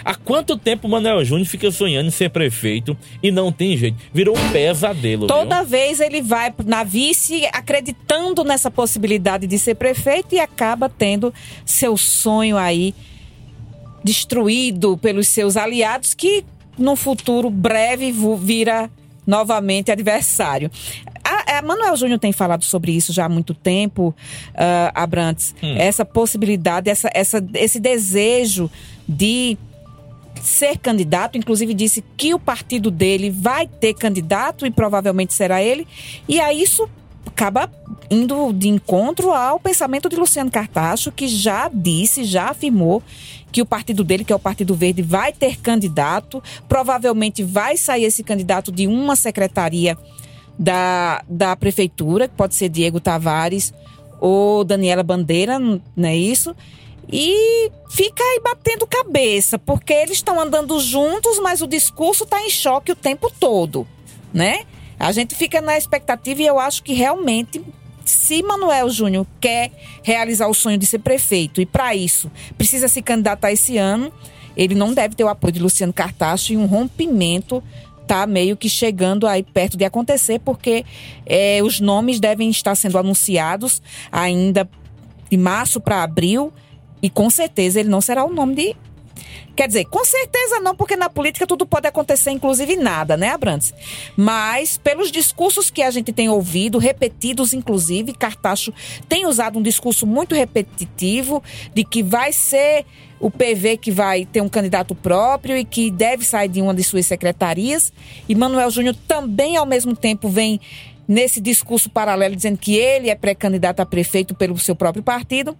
Há 0.03 0.15
quanto 0.15 0.57
tempo 0.57 0.87
Manuel 0.87 1.23
Júnior 1.23 1.47
fica 1.47 1.71
sonhando 1.71 2.07
em 2.07 2.11
ser 2.11 2.29
prefeito 2.29 2.97
e 3.21 3.31
não 3.31 3.51
tem 3.51 3.77
jeito? 3.77 3.97
Virou 4.13 4.37
um 4.37 4.51
pesadelo. 4.51 5.27
Toda 5.27 5.61
viu? 5.61 5.69
vez 5.69 5.99
ele 5.99 6.21
vai 6.21 6.53
na 6.65 6.83
vice 6.83 7.45
acreditando 7.53 8.43
nessa 8.43 8.69
possibilidade 8.69 9.47
de 9.47 9.57
ser 9.57 9.75
prefeito 9.75 10.35
e 10.35 10.39
acaba 10.39 10.89
tendo 10.89 11.33
seu 11.65 11.97
sonho 11.97 12.57
aí 12.57 12.93
destruído 14.03 14.97
pelos 14.97 15.27
seus 15.27 15.57
aliados 15.57 16.13
que 16.13 16.45
no 16.77 16.95
futuro 16.95 17.49
breve 17.49 18.13
vira 18.39 18.89
novamente 19.25 19.91
adversário. 19.91 20.71
A, 21.47 21.59
a 21.59 21.61
Manuel 21.61 21.95
Júnior 21.95 22.19
tem 22.19 22.31
falado 22.31 22.63
sobre 22.63 22.91
isso 22.91 23.13
já 23.13 23.25
há 23.25 23.29
muito 23.29 23.53
tempo, 23.53 24.15
uh, 24.49 24.91
Abrantes. 24.93 25.55
Hum. 25.61 25.75
Essa 25.77 26.05
possibilidade, 26.05 26.89
essa, 26.89 27.09
essa, 27.13 27.43
esse 27.53 27.79
desejo 27.79 28.69
de 29.07 29.57
ser 30.41 30.77
candidato, 30.77 31.37
inclusive 31.37 31.73
disse 31.73 32.03
que 32.15 32.33
o 32.33 32.39
partido 32.39 32.91
dele 32.91 33.29
vai 33.29 33.67
ter 33.67 33.93
candidato 33.93 34.65
e 34.65 34.71
provavelmente 34.71 35.33
será 35.33 35.61
ele. 35.61 35.87
E 36.27 36.39
aí 36.39 36.61
isso 36.61 36.87
acaba 37.25 37.71
indo 38.09 38.53
de 38.53 38.67
encontro 38.67 39.31
ao 39.31 39.59
pensamento 39.59 40.09
de 40.09 40.15
Luciano 40.15 40.49
Cartacho, 40.49 41.11
que 41.11 41.27
já 41.27 41.69
disse, 41.71 42.23
já 42.23 42.49
afirmou 42.49 43.03
que 43.51 43.61
o 43.61 43.65
partido 43.65 44.03
dele, 44.03 44.23
que 44.23 44.33
é 44.33 44.35
o 44.35 44.39
Partido 44.39 44.75
Verde, 44.75 45.01
vai 45.01 45.31
ter 45.31 45.57
candidato. 45.57 46.41
Provavelmente 46.67 47.43
vai 47.43 47.77
sair 47.77 48.03
esse 48.03 48.23
candidato 48.23 48.71
de 48.71 48.87
uma 48.87 49.15
secretaria 49.15 49.97
da, 50.57 51.23
da 51.27 51.55
prefeitura, 51.55 52.27
que 52.27 52.35
pode 52.35 52.55
ser 52.55 52.69
Diego 52.69 52.99
Tavares 52.99 53.73
ou 54.19 54.63
Daniela 54.63 55.03
Bandeira, 55.03 55.59
não 55.59 55.81
é 56.07 56.15
isso? 56.15 56.55
E 57.11 57.71
fica 57.89 58.21
aí 58.21 58.41
batendo 58.43 58.85
cabeça, 58.85 59.57
porque 59.57 59.93
eles 59.93 60.17
estão 60.17 60.39
andando 60.39 60.79
juntos, 60.79 61.39
mas 61.39 61.61
o 61.61 61.67
discurso 61.67 62.23
está 62.23 62.41
em 62.41 62.49
choque 62.49 62.91
o 62.91 62.95
tempo 62.95 63.31
todo, 63.39 63.87
né? 64.33 64.65
A 64.99 65.11
gente 65.11 65.35
fica 65.35 65.61
na 65.61 65.77
expectativa 65.77 66.41
e 66.41 66.47
eu 66.47 66.59
acho 66.59 66.83
que 66.83 66.93
realmente, 66.93 67.63
se 68.03 68.41
Manuel 68.41 68.89
Júnior 68.89 69.25
quer 69.39 69.71
realizar 70.03 70.47
o 70.47 70.53
sonho 70.53 70.77
de 70.77 70.85
ser 70.85 70.99
prefeito 70.99 71.61
e 71.61 71.65
para 71.65 71.95
isso 71.95 72.31
precisa 72.57 72.87
se 72.87 73.01
candidatar 73.01 73.51
esse 73.51 73.77
ano, 73.77 74.11
ele 74.55 74.73
não 74.73 74.93
deve 74.93 75.15
ter 75.15 75.23
o 75.23 75.29
apoio 75.29 75.53
de 75.53 75.59
Luciano 75.59 75.93
Cartacho 75.93 76.51
e 76.51 76.57
um 76.57 76.65
rompimento 76.65 77.63
tá 78.07 78.25
meio 78.25 78.55
que 78.55 78.69
chegando 78.69 79.27
aí 79.27 79.43
perto 79.43 79.77
de 79.77 79.85
acontecer, 79.85 80.39
porque 80.39 80.85
é, 81.25 81.61
os 81.61 81.79
nomes 81.79 82.19
devem 82.19 82.49
estar 82.49 82.73
sendo 82.75 82.97
anunciados 82.97 83.81
ainda 84.11 84.67
de 85.29 85.37
março 85.37 85.81
para 85.81 86.03
abril, 86.03 86.53
e 87.01 87.09
com 87.09 87.29
certeza 87.29 87.79
ele 87.79 87.89
não 87.89 88.01
será 88.01 88.23
o 88.23 88.33
nome 88.33 88.55
de. 88.55 88.75
Quer 89.57 89.67
dizer, 89.67 89.85
com 89.85 90.05
certeza 90.05 90.59
não, 90.59 90.75
porque 90.75 90.95
na 90.95 91.09
política 91.09 91.47
tudo 91.47 91.65
pode 91.65 91.87
acontecer, 91.87 92.29
inclusive 92.29 92.75
nada, 92.75 93.17
né, 93.17 93.29
Abrantes? 93.29 93.73
Mas, 94.15 94.77
pelos 94.77 95.11
discursos 95.11 95.71
que 95.71 95.81
a 95.81 95.89
gente 95.89 96.13
tem 96.13 96.29
ouvido, 96.29 96.77
repetidos, 96.77 97.55
inclusive, 97.55 98.13
Cartacho 98.13 98.71
tem 99.09 99.25
usado 99.25 99.57
um 99.57 99.61
discurso 99.63 100.05
muito 100.05 100.35
repetitivo 100.35 101.41
de 101.73 101.83
que 101.83 102.03
vai 102.03 102.31
ser 102.31 102.85
o 103.19 103.31
PV 103.31 103.77
que 103.77 103.89
vai 103.89 104.25
ter 104.25 104.41
um 104.41 104.49
candidato 104.49 104.93
próprio 104.93 105.57
e 105.57 105.65
que 105.65 105.89
deve 105.89 106.23
sair 106.23 106.49
de 106.49 106.61
uma 106.61 106.71
de 106.71 106.83
suas 106.83 107.07
secretarias. 107.07 107.91
E 108.29 108.35
Manuel 108.35 108.69
Júnior 108.69 108.95
também, 109.07 109.57
ao 109.57 109.65
mesmo 109.65 109.95
tempo, 109.95 110.29
vem 110.29 110.61
nesse 111.07 111.41
discurso 111.41 111.89
paralelo 111.89 112.35
dizendo 112.35 112.59
que 112.59 112.75
ele 112.75 113.09
é 113.09 113.15
pré-candidato 113.15 113.79
a 113.79 113.87
prefeito 113.87 114.35
pelo 114.35 114.55
seu 114.59 114.75
próprio 114.75 115.01
partido. 115.01 115.57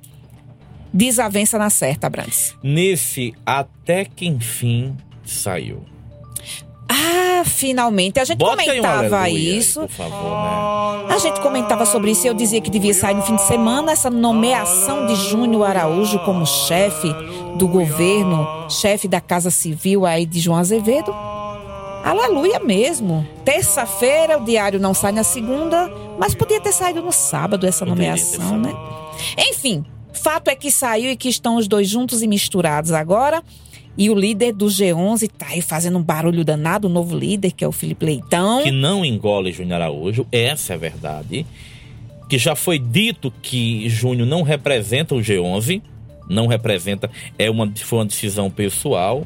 Desavença 0.93 1.57
na 1.57 1.69
certa, 1.69 2.09
Brandes. 2.09 2.55
Nesse 2.63 3.33
até 3.45 4.05
que 4.05 4.25
enfim 4.25 4.95
saiu. 5.25 5.83
Ah, 6.89 7.43
finalmente. 7.45 8.19
A 8.19 8.25
gente 8.25 8.39
Bota 8.39 8.63
comentava 8.63 9.29
isso. 9.29 9.81
Aí, 9.81 9.87
favor, 9.87 10.31
né? 10.31 11.13
A 11.13 11.17
gente 11.19 11.41
comentava 11.41 11.85
sobre 11.85 12.11
isso 12.11 12.25
e 12.25 12.29
eu 12.29 12.33
dizia 12.33 12.61
que 12.61 12.69
devia 12.69 12.93
sair 12.93 13.15
no 13.15 13.21
fim 13.21 13.35
de 13.35 13.43
semana 13.43 13.91
essa 13.91 14.09
nomeação 14.09 15.05
de 15.07 15.15
Júnior 15.15 15.67
Araújo 15.67 16.19
como 16.19 16.45
chefe 16.45 17.13
do 17.57 17.67
governo, 17.67 18.47
chefe 18.69 19.07
da 19.07 19.19
Casa 19.19 19.49
Civil 19.49 20.05
aí 20.05 20.25
de 20.25 20.39
João 20.39 20.57
Azevedo. 20.57 21.13
Aleluia 22.03 22.59
mesmo. 22.59 23.27
Terça-feira 23.43 24.37
o 24.37 24.45
diário 24.45 24.79
não 24.79 24.93
sai 24.93 25.11
na 25.11 25.23
segunda, 25.23 25.91
mas 26.17 26.33
podia 26.33 26.61
ter 26.61 26.71
saído 26.71 27.01
no 27.01 27.11
sábado 27.11 27.67
essa 27.67 27.83
nomeação, 27.83 28.57
né? 28.57 28.73
Enfim, 29.49 29.83
fato 30.17 30.49
é 30.49 30.55
que 30.55 30.71
saiu 30.71 31.11
e 31.11 31.15
que 31.15 31.29
estão 31.29 31.55
os 31.57 31.67
dois 31.67 31.87
juntos 31.87 32.21
e 32.21 32.27
misturados 32.27 32.91
agora. 32.91 33.43
E 33.97 34.11
o 34.11 34.15
líder 34.15 34.53
do 34.53 34.67
G11 34.67 35.29
tá 35.35 35.47
aí 35.47 35.61
fazendo 35.61 35.97
um 35.97 36.03
barulho 36.03 36.45
danado, 36.45 36.87
o 36.87 36.91
novo 36.91 37.17
líder, 37.17 37.51
que 37.51 37.63
é 37.63 37.67
o 37.67 37.71
Felipe 37.71 38.05
Leitão. 38.05 38.61
Que 38.61 38.69
não 38.69 39.03
engole 39.03 39.51
Júnior 39.51 39.81
Araújo, 39.81 40.27
essa 40.31 40.73
é 40.73 40.75
a 40.75 40.79
verdade. 40.79 41.45
Que 42.29 42.37
já 42.37 42.55
foi 42.55 42.77
dito 42.77 43.33
que 43.41 43.89
Júnior 43.89 44.27
não 44.27 44.43
representa 44.43 45.15
o 45.15 45.19
G11, 45.19 45.81
não 46.29 46.45
representa, 46.45 47.09
é 47.39 47.49
uma, 47.49 47.71
foi 47.75 47.99
uma 47.99 48.05
decisão 48.05 48.51
pessoal. 48.51 49.25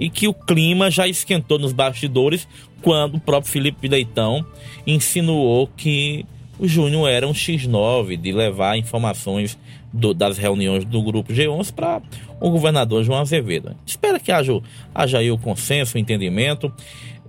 E 0.00 0.08
que 0.08 0.28
o 0.28 0.34
clima 0.34 0.90
já 0.90 1.06
esquentou 1.06 1.58
nos 1.58 1.72
bastidores 1.72 2.48
quando 2.80 3.16
o 3.16 3.20
próprio 3.20 3.52
Felipe 3.52 3.88
Leitão 3.88 4.46
insinuou 4.86 5.68
que 5.76 6.24
o 6.58 6.66
Júnior 6.66 7.08
era 7.08 7.26
um 7.26 7.32
X9 7.32 8.16
de 8.16 8.32
levar 8.32 8.76
informações 8.76 9.58
do, 9.92 10.14
das 10.14 10.38
reuniões 10.38 10.84
do 10.84 11.02
grupo 11.02 11.32
G11 11.32 11.72
para 11.72 12.02
o 12.40 12.50
governador 12.50 13.04
João 13.04 13.20
Azevedo. 13.20 13.76
Espero 13.84 14.20
que 14.20 14.32
haja, 14.32 14.60
haja 14.94 15.18
aí 15.18 15.30
o 15.30 15.38
consenso, 15.38 15.96
o 15.96 16.00
entendimento. 16.00 16.72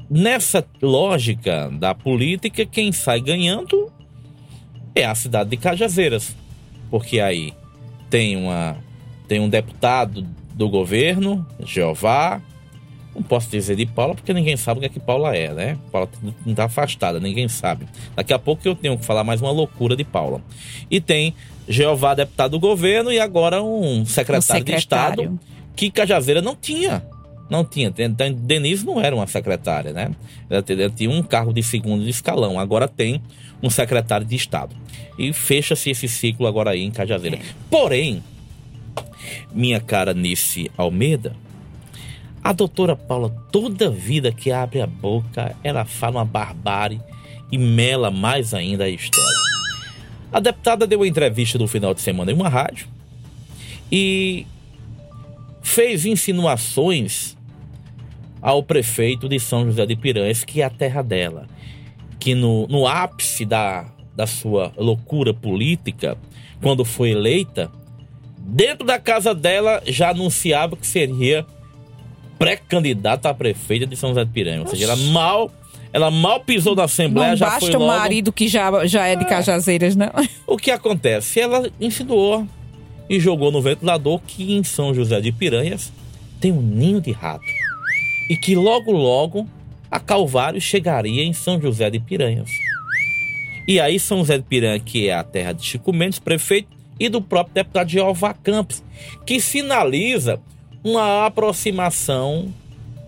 Nessa 0.09 0.65
lógica 0.81 1.69
da 1.69 1.93
política, 1.93 2.65
quem 2.65 2.91
sai 2.91 3.19
ganhando 3.19 3.91
é 4.95 5.05
a 5.05 5.13
cidade 5.13 5.49
de 5.49 5.57
Cajazeiras, 5.57 6.35
porque 6.89 7.19
aí 7.19 7.53
tem, 8.09 8.37
uma, 8.37 8.77
tem 9.27 9.39
um 9.39 9.49
deputado 9.49 10.25
do 10.53 10.69
governo, 10.69 11.45
Jeová, 11.63 12.41
não 13.17 13.23
posso 13.23 13.49
dizer 13.49 13.75
de 13.75 13.85
Paula 13.85 14.13
porque 14.13 14.31
ninguém 14.31 14.55
sabe 14.55 14.77
o 14.77 14.81
que 14.81 14.85
é 14.85 14.89
que 14.89 14.99
Paula 14.99 15.35
é, 15.35 15.51
né? 15.51 15.77
Paula 15.91 16.07
não 16.23 16.51
está 16.51 16.65
afastada, 16.65 17.19
ninguém 17.19 17.47
sabe. 17.47 17.87
Daqui 18.15 18.31
a 18.31 18.37
pouco 18.37 18.67
eu 18.67 18.75
tenho 18.75 18.97
que 18.97 19.03
falar 19.03 19.23
mais 19.23 19.41
uma 19.41 19.51
loucura 19.51 19.95
de 19.95 20.03
Paula. 20.03 20.39
E 20.89 21.01
tem 21.01 21.33
Jeová, 21.67 22.13
deputado 22.13 22.51
do 22.51 22.59
governo, 22.59 23.11
e 23.11 23.19
agora 23.19 23.61
um 23.61 24.05
secretário, 24.05 24.39
um 24.39 24.65
secretário. 24.65 24.65
de 24.65 24.75
Estado 24.75 25.39
que 25.75 25.91
Cajazeira 25.91 26.41
não 26.41 26.55
tinha. 26.55 27.03
Não 27.49 27.63
tinha. 27.65 27.91
Denise 27.91 28.85
não 28.85 29.01
era 29.01 29.15
uma 29.15 29.25
secretária, 29.25 29.93
né? 29.93 30.11
Ela 30.49 30.61
tinha 30.89 31.09
um 31.09 31.23
cargo 31.23 31.53
de 31.53 31.63
segundo 31.63 32.07
escalão. 32.07 32.59
Agora 32.59 32.87
tem 32.87 33.21
um 33.63 33.69
secretário 33.69 34.25
de 34.25 34.35
Estado. 34.35 34.75
E 35.17 35.33
fecha-se 35.33 35.89
esse 35.89 36.07
ciclo 36.07 36.45
agora 36.45 36.71
aí 36.71 36.83
em 36.83 36.91
Cajazeira. 36.91 37.37
É. 37.37 37.41
Porém, 37.69 38.21
minha 39.51 39.79
cara 39.79 40.13
Nice 40.13 40.69
Almeida, 40.77 41.35
a 42.47 42.53
doutora 42.53 42.95
Paula, 42.95 43.29
toda 43.51 43.89
vida 43.89 44.31
que 44.31 44.53
abre 44.53 44.79
a 44.79 44.87
boca, 44.87 45.53
ela 45.61 45.83
fala 45.83 46.19
uma 46.19 46.23
barbárie 46.23 47.01
e 47.51 47.57
mela 47.57 48.09
mais 48.09 48.53
ainda 48.53 48.85
a 48.85 48.89
história. 48.89 49.37
A 50.31 50.39
deputada 50.39 50.87
deu 50.87 50.99
uma 50.99 51.07
entrevista 51.07 51.57
no 51.57 51.67
final 51.67 51.93
de 51.93 51.99
semana 51.99 52.31
em 52.31 52.33
uma 52.33 52.47
rádio 52.47 52.87
e 53.91 54.47
fez 55.61 56.05
insinuações 56.05 57.35
ao 58.41 58.63
prefeito 58.63 59.27
de 59.27 59.41
São 59.41 59.65
José 59.65 59.85
de 59.85 59.97
Piranhas, 59.97 60.45
que 60.45 60.61
é 60.61 60.63
a 60.63 60.69
terra 60.69 61.01
dela, 61.01 61.47
que 62.17 62.33
no, 62.33 62.65
no 62.67 62.87
ápice 62.87 63.43
da, 63.43 63.87
da 64.15 64.25
sua 64.25 64.71
loucura 64.77 65.33
política, 65.33 66.17
quando 66.61 66.85
foi 66.85 67.09
eleita, 67.09 67.69
dentro 68.37 68.87
da 68.87 68.97
casa 68.97 69.35
dela 69.35 69.83
já 69.85 70.11
anunciava 70.11 70.77
que 70.77 70.87
seria 70.87 71.45
pré-candidata 72.37 73.29
a 73.29 73.33
prefeita 73.33 73.85
de 73.85 73.95
São 73.95 74.09
José 74.09 74.25
de 74.25 74.31
Piranha. 74.31 74.61
Ou 74.61 74.67
seja, 74.67 74.85
ela 74.85 74.95
mal 74.95 75.51
ela 75.93 76.11
mal 76.11 76.41
pisou 76.41 76.75
na 76.75 76.83
Assembleia, 76.83 77.29
não 77.29 77.37
já 77.37 77.51
foi 77.59 77.71
basta 77.71 77.77
o 77.77 77.87
marido 77.87 78.31
que 78.31 78.47
já, 78.47 78.85
já 78.85 79.07
é 79.07 79.15
de 79.15 79.23
é. 79.23 79.27
Cajazeiras, 79.27 79.95
não. 79.95 80.11
O 80.45 80.57
que 80.57 80.69
acontece? 80.69 81.39
Ela 81.39 81.71
insinuou 81.79 82.45
e 83.09 83.19
jogou 83.19 83.51
no 83.51 83.61
ventilador 83.61 84.19
que 84.27 84.53
em 84.53 84.63
São 84.63 84.93
José 84.93 85.19
de 85.21 85.31
Piranhas 85.31 85.91
tem 86.39 86.51
um 86.51 86.61
ninho 86.61 87.01
de 87.01 87.11
rato. 87.11 87.45
E 88.29 88.35
que 88.35 88.55
logo, 88.55 88.91
logo, 88.91 89.47
a 89.89 89.99
Calvário 89.99 90.59
chegaria 90.59 91.23
em 91.23 91.33
São 91.33 91.59
José 91.59 91.89
de 91.89 91.99
Piranhas. 91.99 92.49
E 93.67 93.79
aí 93.79 93.99
São 93.99 94.19
José 94.19 94.37
de 94.37 94.43
Piranha, 94.43 94.79
que 94.79 95.07
é 95.07 95.13
a 95.13 95.23
terra 95.23 95.53
de 95.53 95.65
Chico 95.65 95.93
Mendes, 95.93 96.19
prefeito, 96.19 96.69
e 96.99 97.09
do 97.09 97.21
próprio 97.21 97.53
deputado 97.53 97.89
Jeová 97.89 98.33
Campos, 98.33 98.83
que 99.25 99.39
sinaliza 99.39 100.39
uma 100.87 101.25
aproximação 101.25 102.47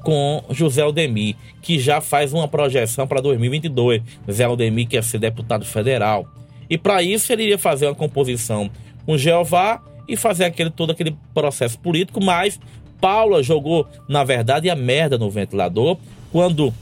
com 0.01 0.43
José 0.49 0.81
Aldemir, 0.81 1.35
que 1.61 1.79
já 1.79 2.01
faz 2.01 2.33
uma 2.33 2.47
projeção 2.47 3.07
para 3.07 3.21
2022. 3.21 4.01
José 4.27 4.43
Aldemir 4.43 4.87
quer 4.87 5.03
ser 5.03 5.19
deputado 5.19 5.63
federal. 5.63 6.27
E 6.69 6.77
para 6.77 7.01
isso 7.01 7.31
ele 7.31 7.43
iria 7.43 7.57
fazer 7.57 7.87
uma 7.87 7.95
composição 7.95 8.69
com 9.05 9.17
Jeová 9.17 9.81
e 10.07 10.17
fazer 10.17 10.45
aquele 10.45 10.69
todo 10.69 10.91
aquele 10.91 11.15
processo 11.33 11.79
político, 11.79 12.21
mas 12.21 12.59
Paula 12.99 13.41
jogou, 13.41 13.87
na 14.07 14.23
verdade, 14.23 14.69
a 14.69 14.75
merda 14.75 15.17
no 15.17 15.29
ventilador 15.29 15.97
quando 16.31 16.73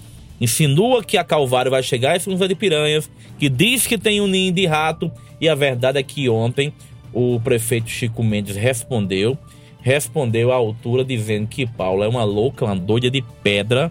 insinua 0.42 1.04
que 1.04 1.18
a 1.18 1.24
Calvário 1.24 1.72
vai 1.72 1.84
chegar 1.84 2.16
em 2.16 2.20
São 2.20 2.34
José 2.34 2.48
de 2.48 2.56
Piranhas, 2.56 3.10
que 3.38 3.50
diz 3.50 3.86
que 3.86 3.98
tem 3.98 4.20
um 4.20 4.27
ninho 4.27 4.51
de 4.51 4.66
rato, 4.66 5.12
e 5.39 5.48
a 5.48 5.56
verdade 5.56 6.00
é 6.00 6.04
que 6.04 6.27
ontem 6.27 6.74
o 7.13 7.39
prefeito 7.39 7.89
Chico 7.89 8.24
Mendes 8.24 8.56
respondeu, 8.56 9.38
respondeu 9.88 10.51
à 10.51 10.56
altura 10.56 11.06
dizendo 11.06 11.48
que 11.48 11.65
Paula 11.65 12.03
é 12.03 12.10
uma 12.10 12.25
louca, 12.25 12.65
uma 12.65 12.75
doida 12.75 13.10
de 13.10 13.22
pedra, 13.41 13.89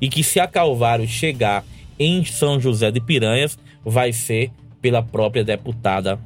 e 0.00 0.08
que 0.08 0.22
se 0.22 0.38
a 0.38 0.46
Calvário 0.46 1.06
chegar 1.08 1.64
em 1.98 2.24
São 2.24 2.60
José 2.60 2.92
de 2.92 3.00
Piranhas, 3.00 3.58
vai 3.84 4.12
ser 4.12 4.52
pela 4.80 5.02
própria 5.02 5.42
deputada 5.42 6.16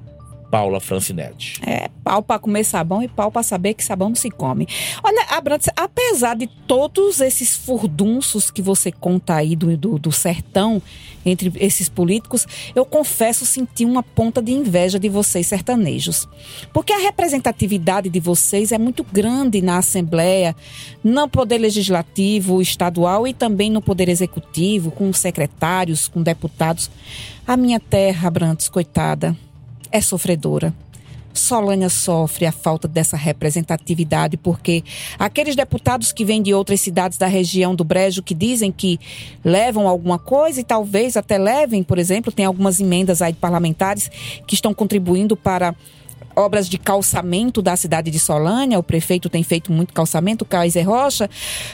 Paula 0.57 0.81
Francinetti. 0.81 1.61
É, 1.67 1.91
pau 2.03 2.23
para 2.23 2.39
comer 2.39 2.65
sabão 2.65 3.03
e 3.03 3.09
pau 3.09 3.31
para 3.31 3.43
saber 3.43 3.75
que 3.75 3.85
sabão 3.85 4.09
não 4.09 4.17
se 4.17 4.31
come. 4.31 4.67
Olha, 5.05 5.27
Abrantes, 5.29 5.69
apesar 5.77 6.35
de 6.35 6.47
todos 6.47 7.21
esses 7.21 7.55
furdunços 7.55 8.51
que 8.51 8.63
você 8.63 8.91
conta 8.91 9.35
aí 9.35 9.55
do, 9.55 9.77
do, 9.77 9.99
do, 9.99 10.11
sertão 10.11 10.81
entre 11.27 11.53
esses 11.57 11.91
políticos, 11.91 12.47
eu 12.75 12.87
confesso 12.87 13.45
sentir 13.45 13.85
uma 13.85 14.03
ponta 14.03 14.41
de 14.41 14.51
inveja 14.51 14.99
de 14.99 15.11
vocês 15.11 15.47
sertanejos. 15.47 16.27
Porque 16.73 16.91
a 16.91 17.01
representatividade 17.01 18.09
de 18.09 18.19
vocês 18.19 18.73
é 18.73 18.79
muito 18.79 19.05
grande 19.05 19.61
na 19.61 19.77
Assembleia, 19.77 20.57
no 21.05 21.29
Poder 21.29 21.59
Legislativo 21.59 22.63
estadual 22.63 23.29
e 23.29 23.35
também 23.35 23.69
no 23.69 23.83
Poder 23.83 24.09
Executivo, 24.09 24.91
com 24.91 25.13
secretários, 25.13 26.09
com 26.09 26.23
deputados. 26.23 26.91
A 27.47 27.59
minha 27.59 27.79
terra, 27.79 28.29
Abrantes, 28.29 28.71
coitada 28.71 29.37
é 29.91 30.01
sofredora. 30.01 30.75
Solânia 31.37 31.89
sofre 31.89 32.47
a 32.47 32.53
falta 32.53 32.89
dessa 32.89 33.17
representatividade 33.17 34.37
porque 34.37 34.83
aqueles 35.19 35.55
deputados 35.55 36.11
que 36.11 36.25
vêm 36.25 36.43
de 36.43 36.55
outras 36.55 36.81
cidades 36.81 37.19
da 37.19 37.27
região 37.27 37.75
do 37.75 37.85
Brejo 37.85 38.23
que 38.23 38.35
dizem 38.35 38.73
que 38.73 38.99
levam 39.45 39.87
alguma 39.87 40.19
coisa 40.19 40.61
e 40.61 40.65
talvez 40.65 41.17
até 41.17 41.37
levem, 41.37 41.83
por 41.83 41.99
exemplo, 41.99 42.33
tem 42.33 42.47
algumas 42.47 42.81
emendas 42.81 43.21
aí 43.21 43.33
de 43.33 43.39
parlamentares 43.39 44.11
que 44.47 44.55
estão 44.55 44.73
contribuindo 44.73 45.37
para 45.37 45.75
obras 46.35 46.69
de 46.69 46.79
calçamento 46.79 47.63
da 47.63 47.77
cidade 47.77 48.11
de 48.11 48.19
Solânia. 48.19 48.79
O 48.79 48.83
prefeito 48.83 49.29
tem 49.29 49.43
feito 49.43 49.73
muito 49.73 49.95
calçamento, 49.95 50.45
Kaiser 50.45 50.87
Rocha. 50.87 51.29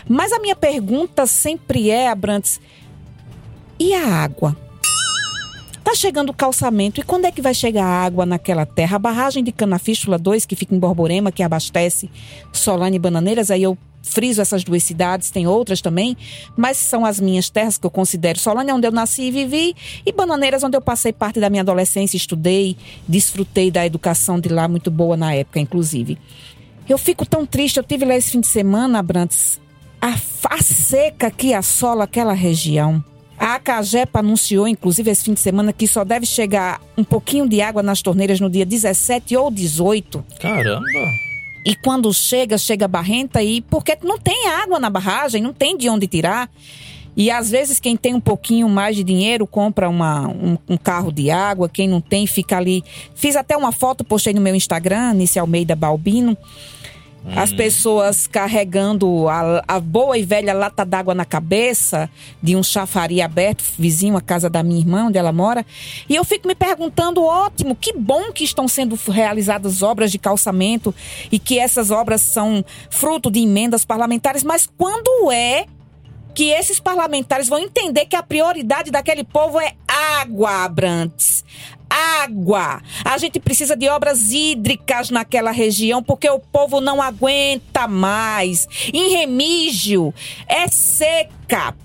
Mas 0.08 0.32
a 0.32 0.38
minha 0.38 0.54
pergunta 0.54 1.26
sempre 1.26 1.90
é, 1.90 2.08
Abrantes, 2.08 2.60
e 3.78 3.92
a 3.94 4.06
água? 4.06 4.56
Tá 5.84 5.96
chegando 5.96 6.30
o 6.30 6.34
calçamento 6.34 7.00
e 7.00 7.02
quando 7.02 7.24
é 7.24 7.32
que 7.32 7.42
vai 7.42 7.52
chegar 7.52 7.84
a 7.84 8.04
água 8.04 8.24
naquela 8.24 8.64
terra? 8.64 8.96
A 8.96 8.98
barragem 9.00 9.42
de 9.42 9.50
Canafístula 9.50 10.16
2, 10.16 10.46
que 10.46 10.54
fica 10.54 10.74
em 10.74 10.78
Borborema, 10.78 11.32
que 11.32 11.42
abastece 11.42 12.08
Solane 12.52 12.96
e 12.96 13.00
Bananeiras, 13.00 13.50
aí 13.50 13.64
eu 13.64 13.76
friso 14.02 14.40
essas 14.40 14.62
duas 14.62 14.82
cidades, 14.82 15.30
tem 15.30 15.46
outras 15.46 15.80
também, 15.80 16.16
mas 16.56 16.76
são 16.76 17.04
as 17.04 17.18
minhas 17.18 17.50
terras 17.50 17.78
que 17.78 17.86
eu 17.86 17.90
considero. 17.90 18.38
Solane 18.38 18.70
é 18.70 18.74
onde 18.74 18.86
eu 18.86 18.92
nasci 18.92 19.22
e 19.22 19.30
vivi, 19.30 19.74
e 20.04 20.12
Bananeiras, 20.12 20.62
onde 20.62 20.76
eu 20.76 20.80
passei 20.80 21.12
parte 21.12 21.40
da 21.40 21.50
minha 21.50 21.62
adolescência, 21.62 22.16
estudei, 22.16 22.76
desfrutei 23.06 23.70
da 23.70 23.84
educação 23.84 24.38
de 24.38 24.48
lá, 24.48 24.68
muito 24.68 24.90
boa 24.90 25.16
na 25.16 25.34
época, 25.34 25.58
inclusive. 25.60 26.18
Eu 26.88 26.98
fico 26.98 27.26
tão 27.26 27.44
triste, 27.46 27.76
eu 27.76 27.84
tive 27.84 28.04
lá 28.04 28.14
esse 28.14 28.30
fim 28.30 28.40
de 28.40 28.48
semana, 28.48 28.98
Abrantes, 28.98 29.60
a, 30.00 30.14
a 30.50 30.62
seca 30.62 31.30
que 31.30 31.54
assola 31.54 32.04
aquela 32.04 32.32
região. 32.32 33.02
A 33.42 33.56
Acagepa 33.56 34.20
anunciou, 34.20 34.68
inclusive, 34.68 35.10
esse 35.10 35.24
fim 35.24 35.34
de 35.34 35.40
semana, 35.40 35.72
que 35.72 35.88
só 35.88 36.04
deve 36.04 36.24
chegar 36.24 36.80
um 36.96 37.02
pouquinho 37.02 37.48
de 37.48 37.60
água 37.60 37.82
nas 37.82 38.00
torneiras 38.00 38.38
no 38.38 38.48
dia 38.48 38.64
17 38.64 39.36
ou 39.36 39.50
18. 39.50 40.24
Caramba! 40.40 40.88
E 41.66 41.74
quando 41.74 42.14
chega, 42.14 42.56
chega 42.56 42.86
barrenta 42.86 43.42
e 43.42 43.60
porque 43.62 43.98
não 44.04 44.16
tem 44.16 44.46
água 44.46 44.78
na 44.78 44.88
barragem, 44.88 45.42
não 45.42 45.52
tem 45.52 45.76
de 45.76 45.88
onde 45.88 46.06
tirar. 46.06 46.48
E 47.16 47.32
às 47.32 47.50
vezes 47.50 47.80
quem 47.80 47.96
tem 47.96 48.14
um 48.14 48.20
pouquinho 48.20 48.68
mais 48.68 48.94
de 48.94 49.02
dinheiro 49.02 49.44
compra 49.44 49.88
uma, 49.88 50.28
um, 50.28 50.56
um, 50.68 50.76
carro 50.76 51.10
de 51.10 51.28
água, 51.28 51.68
quem 51.68 51.88
não 51.88 52.00
tem 52.00 52.28
fica 52.28 52.56
ali. 52.56 52.84
Fiz 53.12 53.34
até 53.34 53.56
uma 53.56 53.72
foto, 53.72 54.04
postei 54.04 54.32
no 54.32 54.40
meu 54.40 54.54
Instagram, 54.54 55.14
Nice 55.14 55.36
Almeida 55.36 55.74
Balbino. 55.74 56.38
As 57.24 57.50
uhum. 57.50 57.56
pessoas 57.56 58.26
carregando 58.26 59.28
a, 59.28 59.62
a, 59.66 59.80
boa 59.80 60.18
e 60.18 60.24
velha 60.24 60.52
lata 60.52 60.84
d'água 60.84 61.14
na 61.14 61.24
cabeça 61.24 62.10
de 62.42 62.56
um 62.56 62.62
chafari 62.62 63.22
aberto, 63.22 63.62
vizinho 63.78 64.16
à 64.16 64.20
casa 64.20 64.50
da 64.50 64.62
minha 64.62 64.80
irmã, 64.80 65.06
onde 65.06 65.18
ela 65.18 65.32
mora. 65.32 65.64
E 66.08 66.16
eu 66.16 66.24
fico 66.24 66.48
me 66.48 66.54
perguntando, 66.54 67.22
ótimo, 67.22 67.76
que 67.76 67.92
bom 67.92 68.32
que 68.32 68.42
estão 68.42 68.66
sendo 68.66 68.98
realizadas 69.08 69.82
obras 69.82 70.10
de 70.10 70.18
calçamento 70.18 70.92
e 71.30 71.38
que 71.38 71.58
essas 71.58 71.92
obras 71.92 72.20
são 72.20 72.64
fruto 72.90 73.30
de 73.30 73.40
emendas 73.40 73.84
parlamentares, 73.84 74.42
mas 74.42 74.68
quando 74.76 75.30
é 75.30 75.66
que 76.34 76.50
esses 76.50 76.80
parlamentares 76.80 77.48
vão 77.48 77.58
entender 77.58 78.06
que 78.06 78.16
a 78.16 78.22
prioridade 78.22 78.90
daquele 78.90 79.22
povo 79.22 79.60
é 79.60 79.74
água, 79.86 80.64
Abrantes 80.64 81.44
água. 81.92 82.82
A 83.04 83.18
gente 83.18 83.38
precisa 83.38 83.76
de 83.76 83.88
obras 83.88 84.32
hídricas 84.32 85.10
naquela 85.10 85.50
região 85.50 86.02
porque 86.02 86.28
o 86.28 86.38
povo 86.38 86.80
não 86.80 87.02
aguenta 87.02 87.86
mais. 87.86 88.66
Em 88.92 89.10
Remígio 89.10 90.14
é 90.48 90.68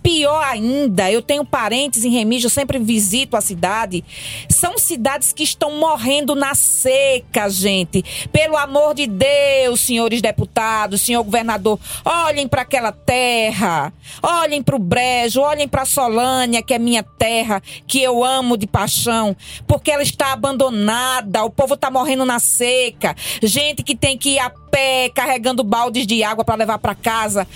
Pior 0.02 0.44
ainda, 0.44 1.12
eu 1.12 1.22
tenho 1.22 1.44
parentes 1.44 2.06
em 2.06 2.10
Remígio, 2.10 2.50
sempre 2.50 2.80
visito 2.80 3.36
a 3.36 3.42
cidade. 3.42 4.04
São 4.50 4.78
cidades 4.78 5.34
que 5.34 5.44
estão 5.44 5.78
morrendo 5.78 6.36
na 6.36 6.56
seca, 6.56 7.50
gente. 7.50 8.04
Pelo 8.32 8.56
amor 8.56 8.94
de 8.94 9.08
Deus, 9.08 9.82
senhores 9.82 10.22
deputados, 10.22 11.02
senhor 11.02 11.24
governador, 11.24 11.80
olhem 12.06 12.48
para 12.48 12.62
aquela 12.62 12.92
terra. 12.92 13.92
Olhem 14.22 14.64
para 14.64 14.76
o 14.76 14.80
Brejo, 14.80 15.42
olhem 15.42 15.68
para 15.68 15.86
Solânia, 15.86 16.62
que 16.62 16.74
é 16.74 16.80
minha 16.80 17.04
terra, 17.04 17.62
que 17.86 18.02
eu 18.02 18.24
amo 18.24 18.58
de 18.58 18.68
paixão, 18.68 19.36
porque 19.68 19.92
ela 19.92 20.04
está 20.04 20.34
abandonada, 20.34 21.44
o 21.44 21.50
povo 21.50 21.74
está 21.74 21.92
morrendo 21.92 22.26
na 22.26 22.40
seca, 22.40 23.16
gente 23.42 23.84
que 23.84 23.96
tem 23.96 24.18
que 24.18 24.32
ir 24.32 24.40
a 24.40 24.50
pé 24.50 25.10
carregando 25.14 25.64
baldes 25.64 26.06
de 26.06 26.24
água 26.24 26.44
para 26.44 26.56
levar 26.56 26.78
para 26.78 26.96
casa, 26.96 27.48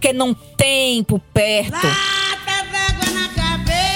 porque 0.00 0.14
não 0.14 0.32
tem 0.32 1.04
por 1.04 1.20
perto. 1.20 1.86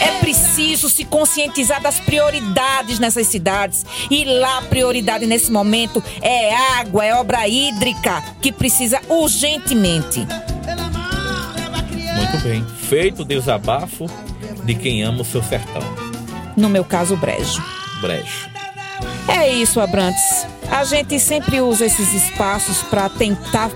É 0.03 0.21
preciso 0.21 0.91
se 0.91 1.03
conscientizar 1.05 1.81
das 1.81 1.99
prioridades 1.99 2.99
nessas 2.99 3.27
cidades. 3.27 3.87
E 4.11 4.25
lá 4.27 4.59
a 4.59 4.63
prioridade 4.63 5.25
nesse 5.25 5.51
momento 5.51 6.05
é 6.21 6.55
água, 6.79 7.07
é 7.07 7.15
obra 7.15 7.49
hídrica 7.49 8.23
que 8.43 8.53
precisa 8.53 9.01
urgentemente. 9.09 10.21
Muito 12.17 12.39
bem. 12.43 12.65
Feito 12.89 13.23
o 13.23 13.25
desabafo 13.25 14.07
de 14.63 14.75
quem 14.75 15.03
ama 15.03 15.23
o 15.23 15.25
seu 15.25 15.43
sertão 15.43 15.83
no 16.57 16.69
meu 16.69 16.85
caso, 16.85 17.17
brejo. 17.17 17.63
Brejo. 18.01 18.49
É 19.29 19.51
isso, 19.51 19.81
Abrantes. 19.81 20.47
A 20.71 20.85
gente 20.85 21.19
sempre 21.19 21.61
usa 21.61 21.87
esses 21.87 22.13
espaços 22.15 22.83
para 22.85 23.09
tentar 23.09 23.71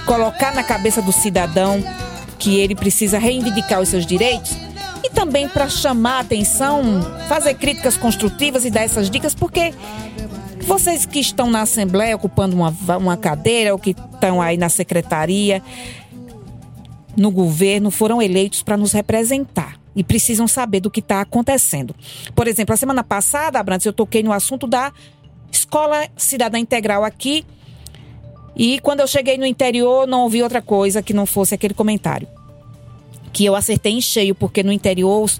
colocar 0.00 0.54
na 0.54 0.62
cabeça 0.62 1.00
do 1.00 1.12
cidadão 1.12 1.82
que 2.38 2.58
ele 2.58 2.74
precisa 2.74 3.18
reivindicar 3.18 3.80
os 3.80 3.88
seus 3.88 4.06
direitos 4.06 4.56
e 5.04 5.10
também 5.10 5.48
para 5.48 5.68
chamar 5.68 6.18
a 6.18 6.20
atenção, 6.20 6.82
fazer 7.28 7.54
críticas 7.54 7.96
construtivas 7.96 8.64
e 8.64 8.70
dar 8.70 8.82
essas 8.82 9.10
dicas, 9.10 9.34
porque 9.34 9.72
vocês 10.62 11.06
que 11.06 11.18
estão 11.18 11.50
na 11.50 11.62
Assembleia 11.62 12.16
ocupando 12.16 12.54
uma, 12.54 12.74
uma 12.96 13.16
cadeira 13.16 13.72
ou 13.72 13.78
que 13.78 13.90
estão 13.90 14.40
aí 14.40 14.56
na 14.56 14.68
secretaria, 14.68 15.62
no 17.16 17.30
governo, 17.30 17.90
foram 17.90 18.22
eleitos 18.22 18.62
para 18.62 18.76
nos 18.76 18.92
representar 18.92 19.80
e 19.96 20.04
precisam 20.04 20.46
saber 20.46 20.80
do 20.80 20.90
que 20.90 21.00
está 21.00 21.20
acontecendo. 21.20 21.94
Por 22.34 22.46
exemplo, 22.46 22.72
a 22.72 22.76
semana 22.76 23.02
passada, 23.02 23.58
Abrantes, 23.58 23.86
eu 23.86 23.92
toquei 23.92 24.22
no 24.22 24.32
assunto 24.32 24.66
da 24.66 24.92
Escola 25.50 26.08
Cidadã 26.16 26.58
Integral 26.58 27.04
aqui. 27.04 27.44
E 28.56 28.78
quando 28.80 29.00
eu 29.00 29.06
cheguei 29.06 29.38
no 29.38 29.46
interior, 29.46 30.06
não 30.06 30.22
ouvi 30.22 30.42
outra 30.42 30.60
coisa 30.60 31.02
que 31.02 31.12
não 31.12 31.26
fosse 31.26 31.54
aquele 31.54 31.74
comentário. 31.74 32.28
Que 33.32 33.44
eu 33.44 33.54
acertei 33.54 33.92
em 33.92 34.00
cheio, 34.00 34.34
porque 34.34 34.62
no 34.62 34.72
interior 34.72 35.30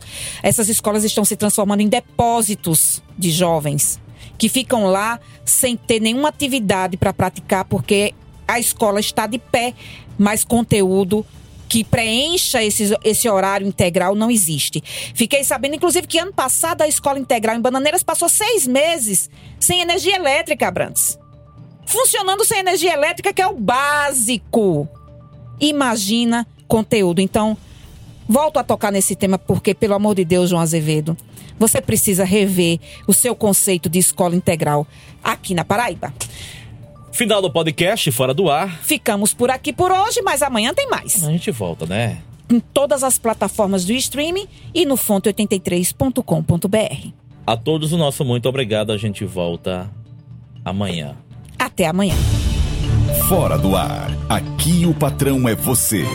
essas 0.42 0.68
escolas 0.68 1.04
estão 1.04 1.24
se 1.24 1.36
transformando 1.36 1.80
em 1.80 1.88
depósitos 1.88 3.02
de 3.18 3.30
jovens 3.30 4.00
que 4.40 4.48
ficam 4.48 4.86
lá 4.86 5.20
sem 5.44 5.76
ter 5.76 6.00
nenhuma 6.00 6.30
atividade 6.30 6.96
para 6.96 7.12
praticar, 7.12 7.62
porque 7.66 8.14
a 8.48 8.58
escola 8.58 8.98
está 8.98 9.26
de 9.26 9.38
pé, 9.38 9.74
mas 10.16 10.44
conteúdo 10.44 11.26
que 11.68 11.84
preencha 11.84 12.64
esse, 12.64 12.96
esse 13.04 13.28
horário 13.28 13.66
integral 13.66 14.14
não 14.14 14.30
existe. 14.30 14.82
Fiquei 15.14 15.44
sabendo, 15.44 15.76
inclusive, 15.76 16.06
que 16.06 16.18
ano 16.18 16.32
passado 16.32 16.80
a 16.80 16.88
escola 16.88 17.18
integral 17.18 17.54
em 17.54 17.60
Bananeiras 17.60 18.02
passou 18.02 18.30
seis 18.30 18.66
meses 18.66 19.28
sem 19.60 19.82
energia 19.82 20.16
elétrica, 20.16 20.66
Abrantes 20.66 21.19
funcionando 21.90 22.44
sem 22.44 22.60
energia 22.60 22.92
elétrica, 22.92 23.32
que 23.32 23.42
é 23.42 23.46
o 23.46 23.54
básico. 23.54 24.88
Imagina 25.60 26.46
conteúdo. 26.66 27.20
Então, 27.20 27.56
volto 28.28 28.58
a 28.58 28.64
tocar 28.64 28.92
nesse 28.92 29.16
tema 29.16 29.38
porque, 29.38 29.74
pelo 29.74 29.94
amor 29.94 30.14
de 30.14 30.24
Deus, 30.24 30.50
João 30.50 30.62
Azevedo, 30.62 31.16
você 31.58 31.80
precisa 31.80 32.24
rever 32.24 32.78
o 33.06 33.12
seu 33.12 33.34
conceito 33.34 33.88
de 33.88 33.98
escola 33.98 34.34
integral 34.34 34.86
aqui 35.22 35.54
na 35.54 35.64
Paraíba. 35.64 36.12
Final 37.12 37.42
do 37.42 37.50
podcast, 37.50 38.10
fora 38.12 38.32
do 38.32 38.48
ar. 38.48 38.80
Ficamos 38.82 39.34
por 39.34 39.50
aqui 39.50 39.72
por 39.72 39.90
hoje, 39.90 40.22
mas 40.22 40.42
amanhã 40.42 40.72
tem 40.72 40.88
mais. 40.88 41.24
A 41.24 41.30
gente 41.30 41.50
volta, 41.50 41.84
né? 41.84 42.18
Em 42.48 42.60
todas 42.60 43.02
as 43.02 43.18
plataformas 43.18 43.84
do 43.84 43.92
streaming 43.92 44.46
e 44.72 44.86
no 44.86 44.94
fonte83.com.br. 44.94 47.08
A 47.46 47.56
todos 47.56 47.92
o 47.92 47.98
nosso 47.98 48.24
muito 48.24 48.48
obrigado. 48.48 48.92
A 48.92 48.96
gente 48.96 49.24
volta 49.24 49.90
amanhã. 50.64 51.16
Até 51.60 51.86
amanhã. 51.86 52.14
Fora 53.28 53.58
do 53.58 53.76
ar. 53.76 54.10
Aqui 54.30 54.86
o 54.86 54.94
patrão 54.94 55.46
é 55.46 55.54
você. 55.54 56.06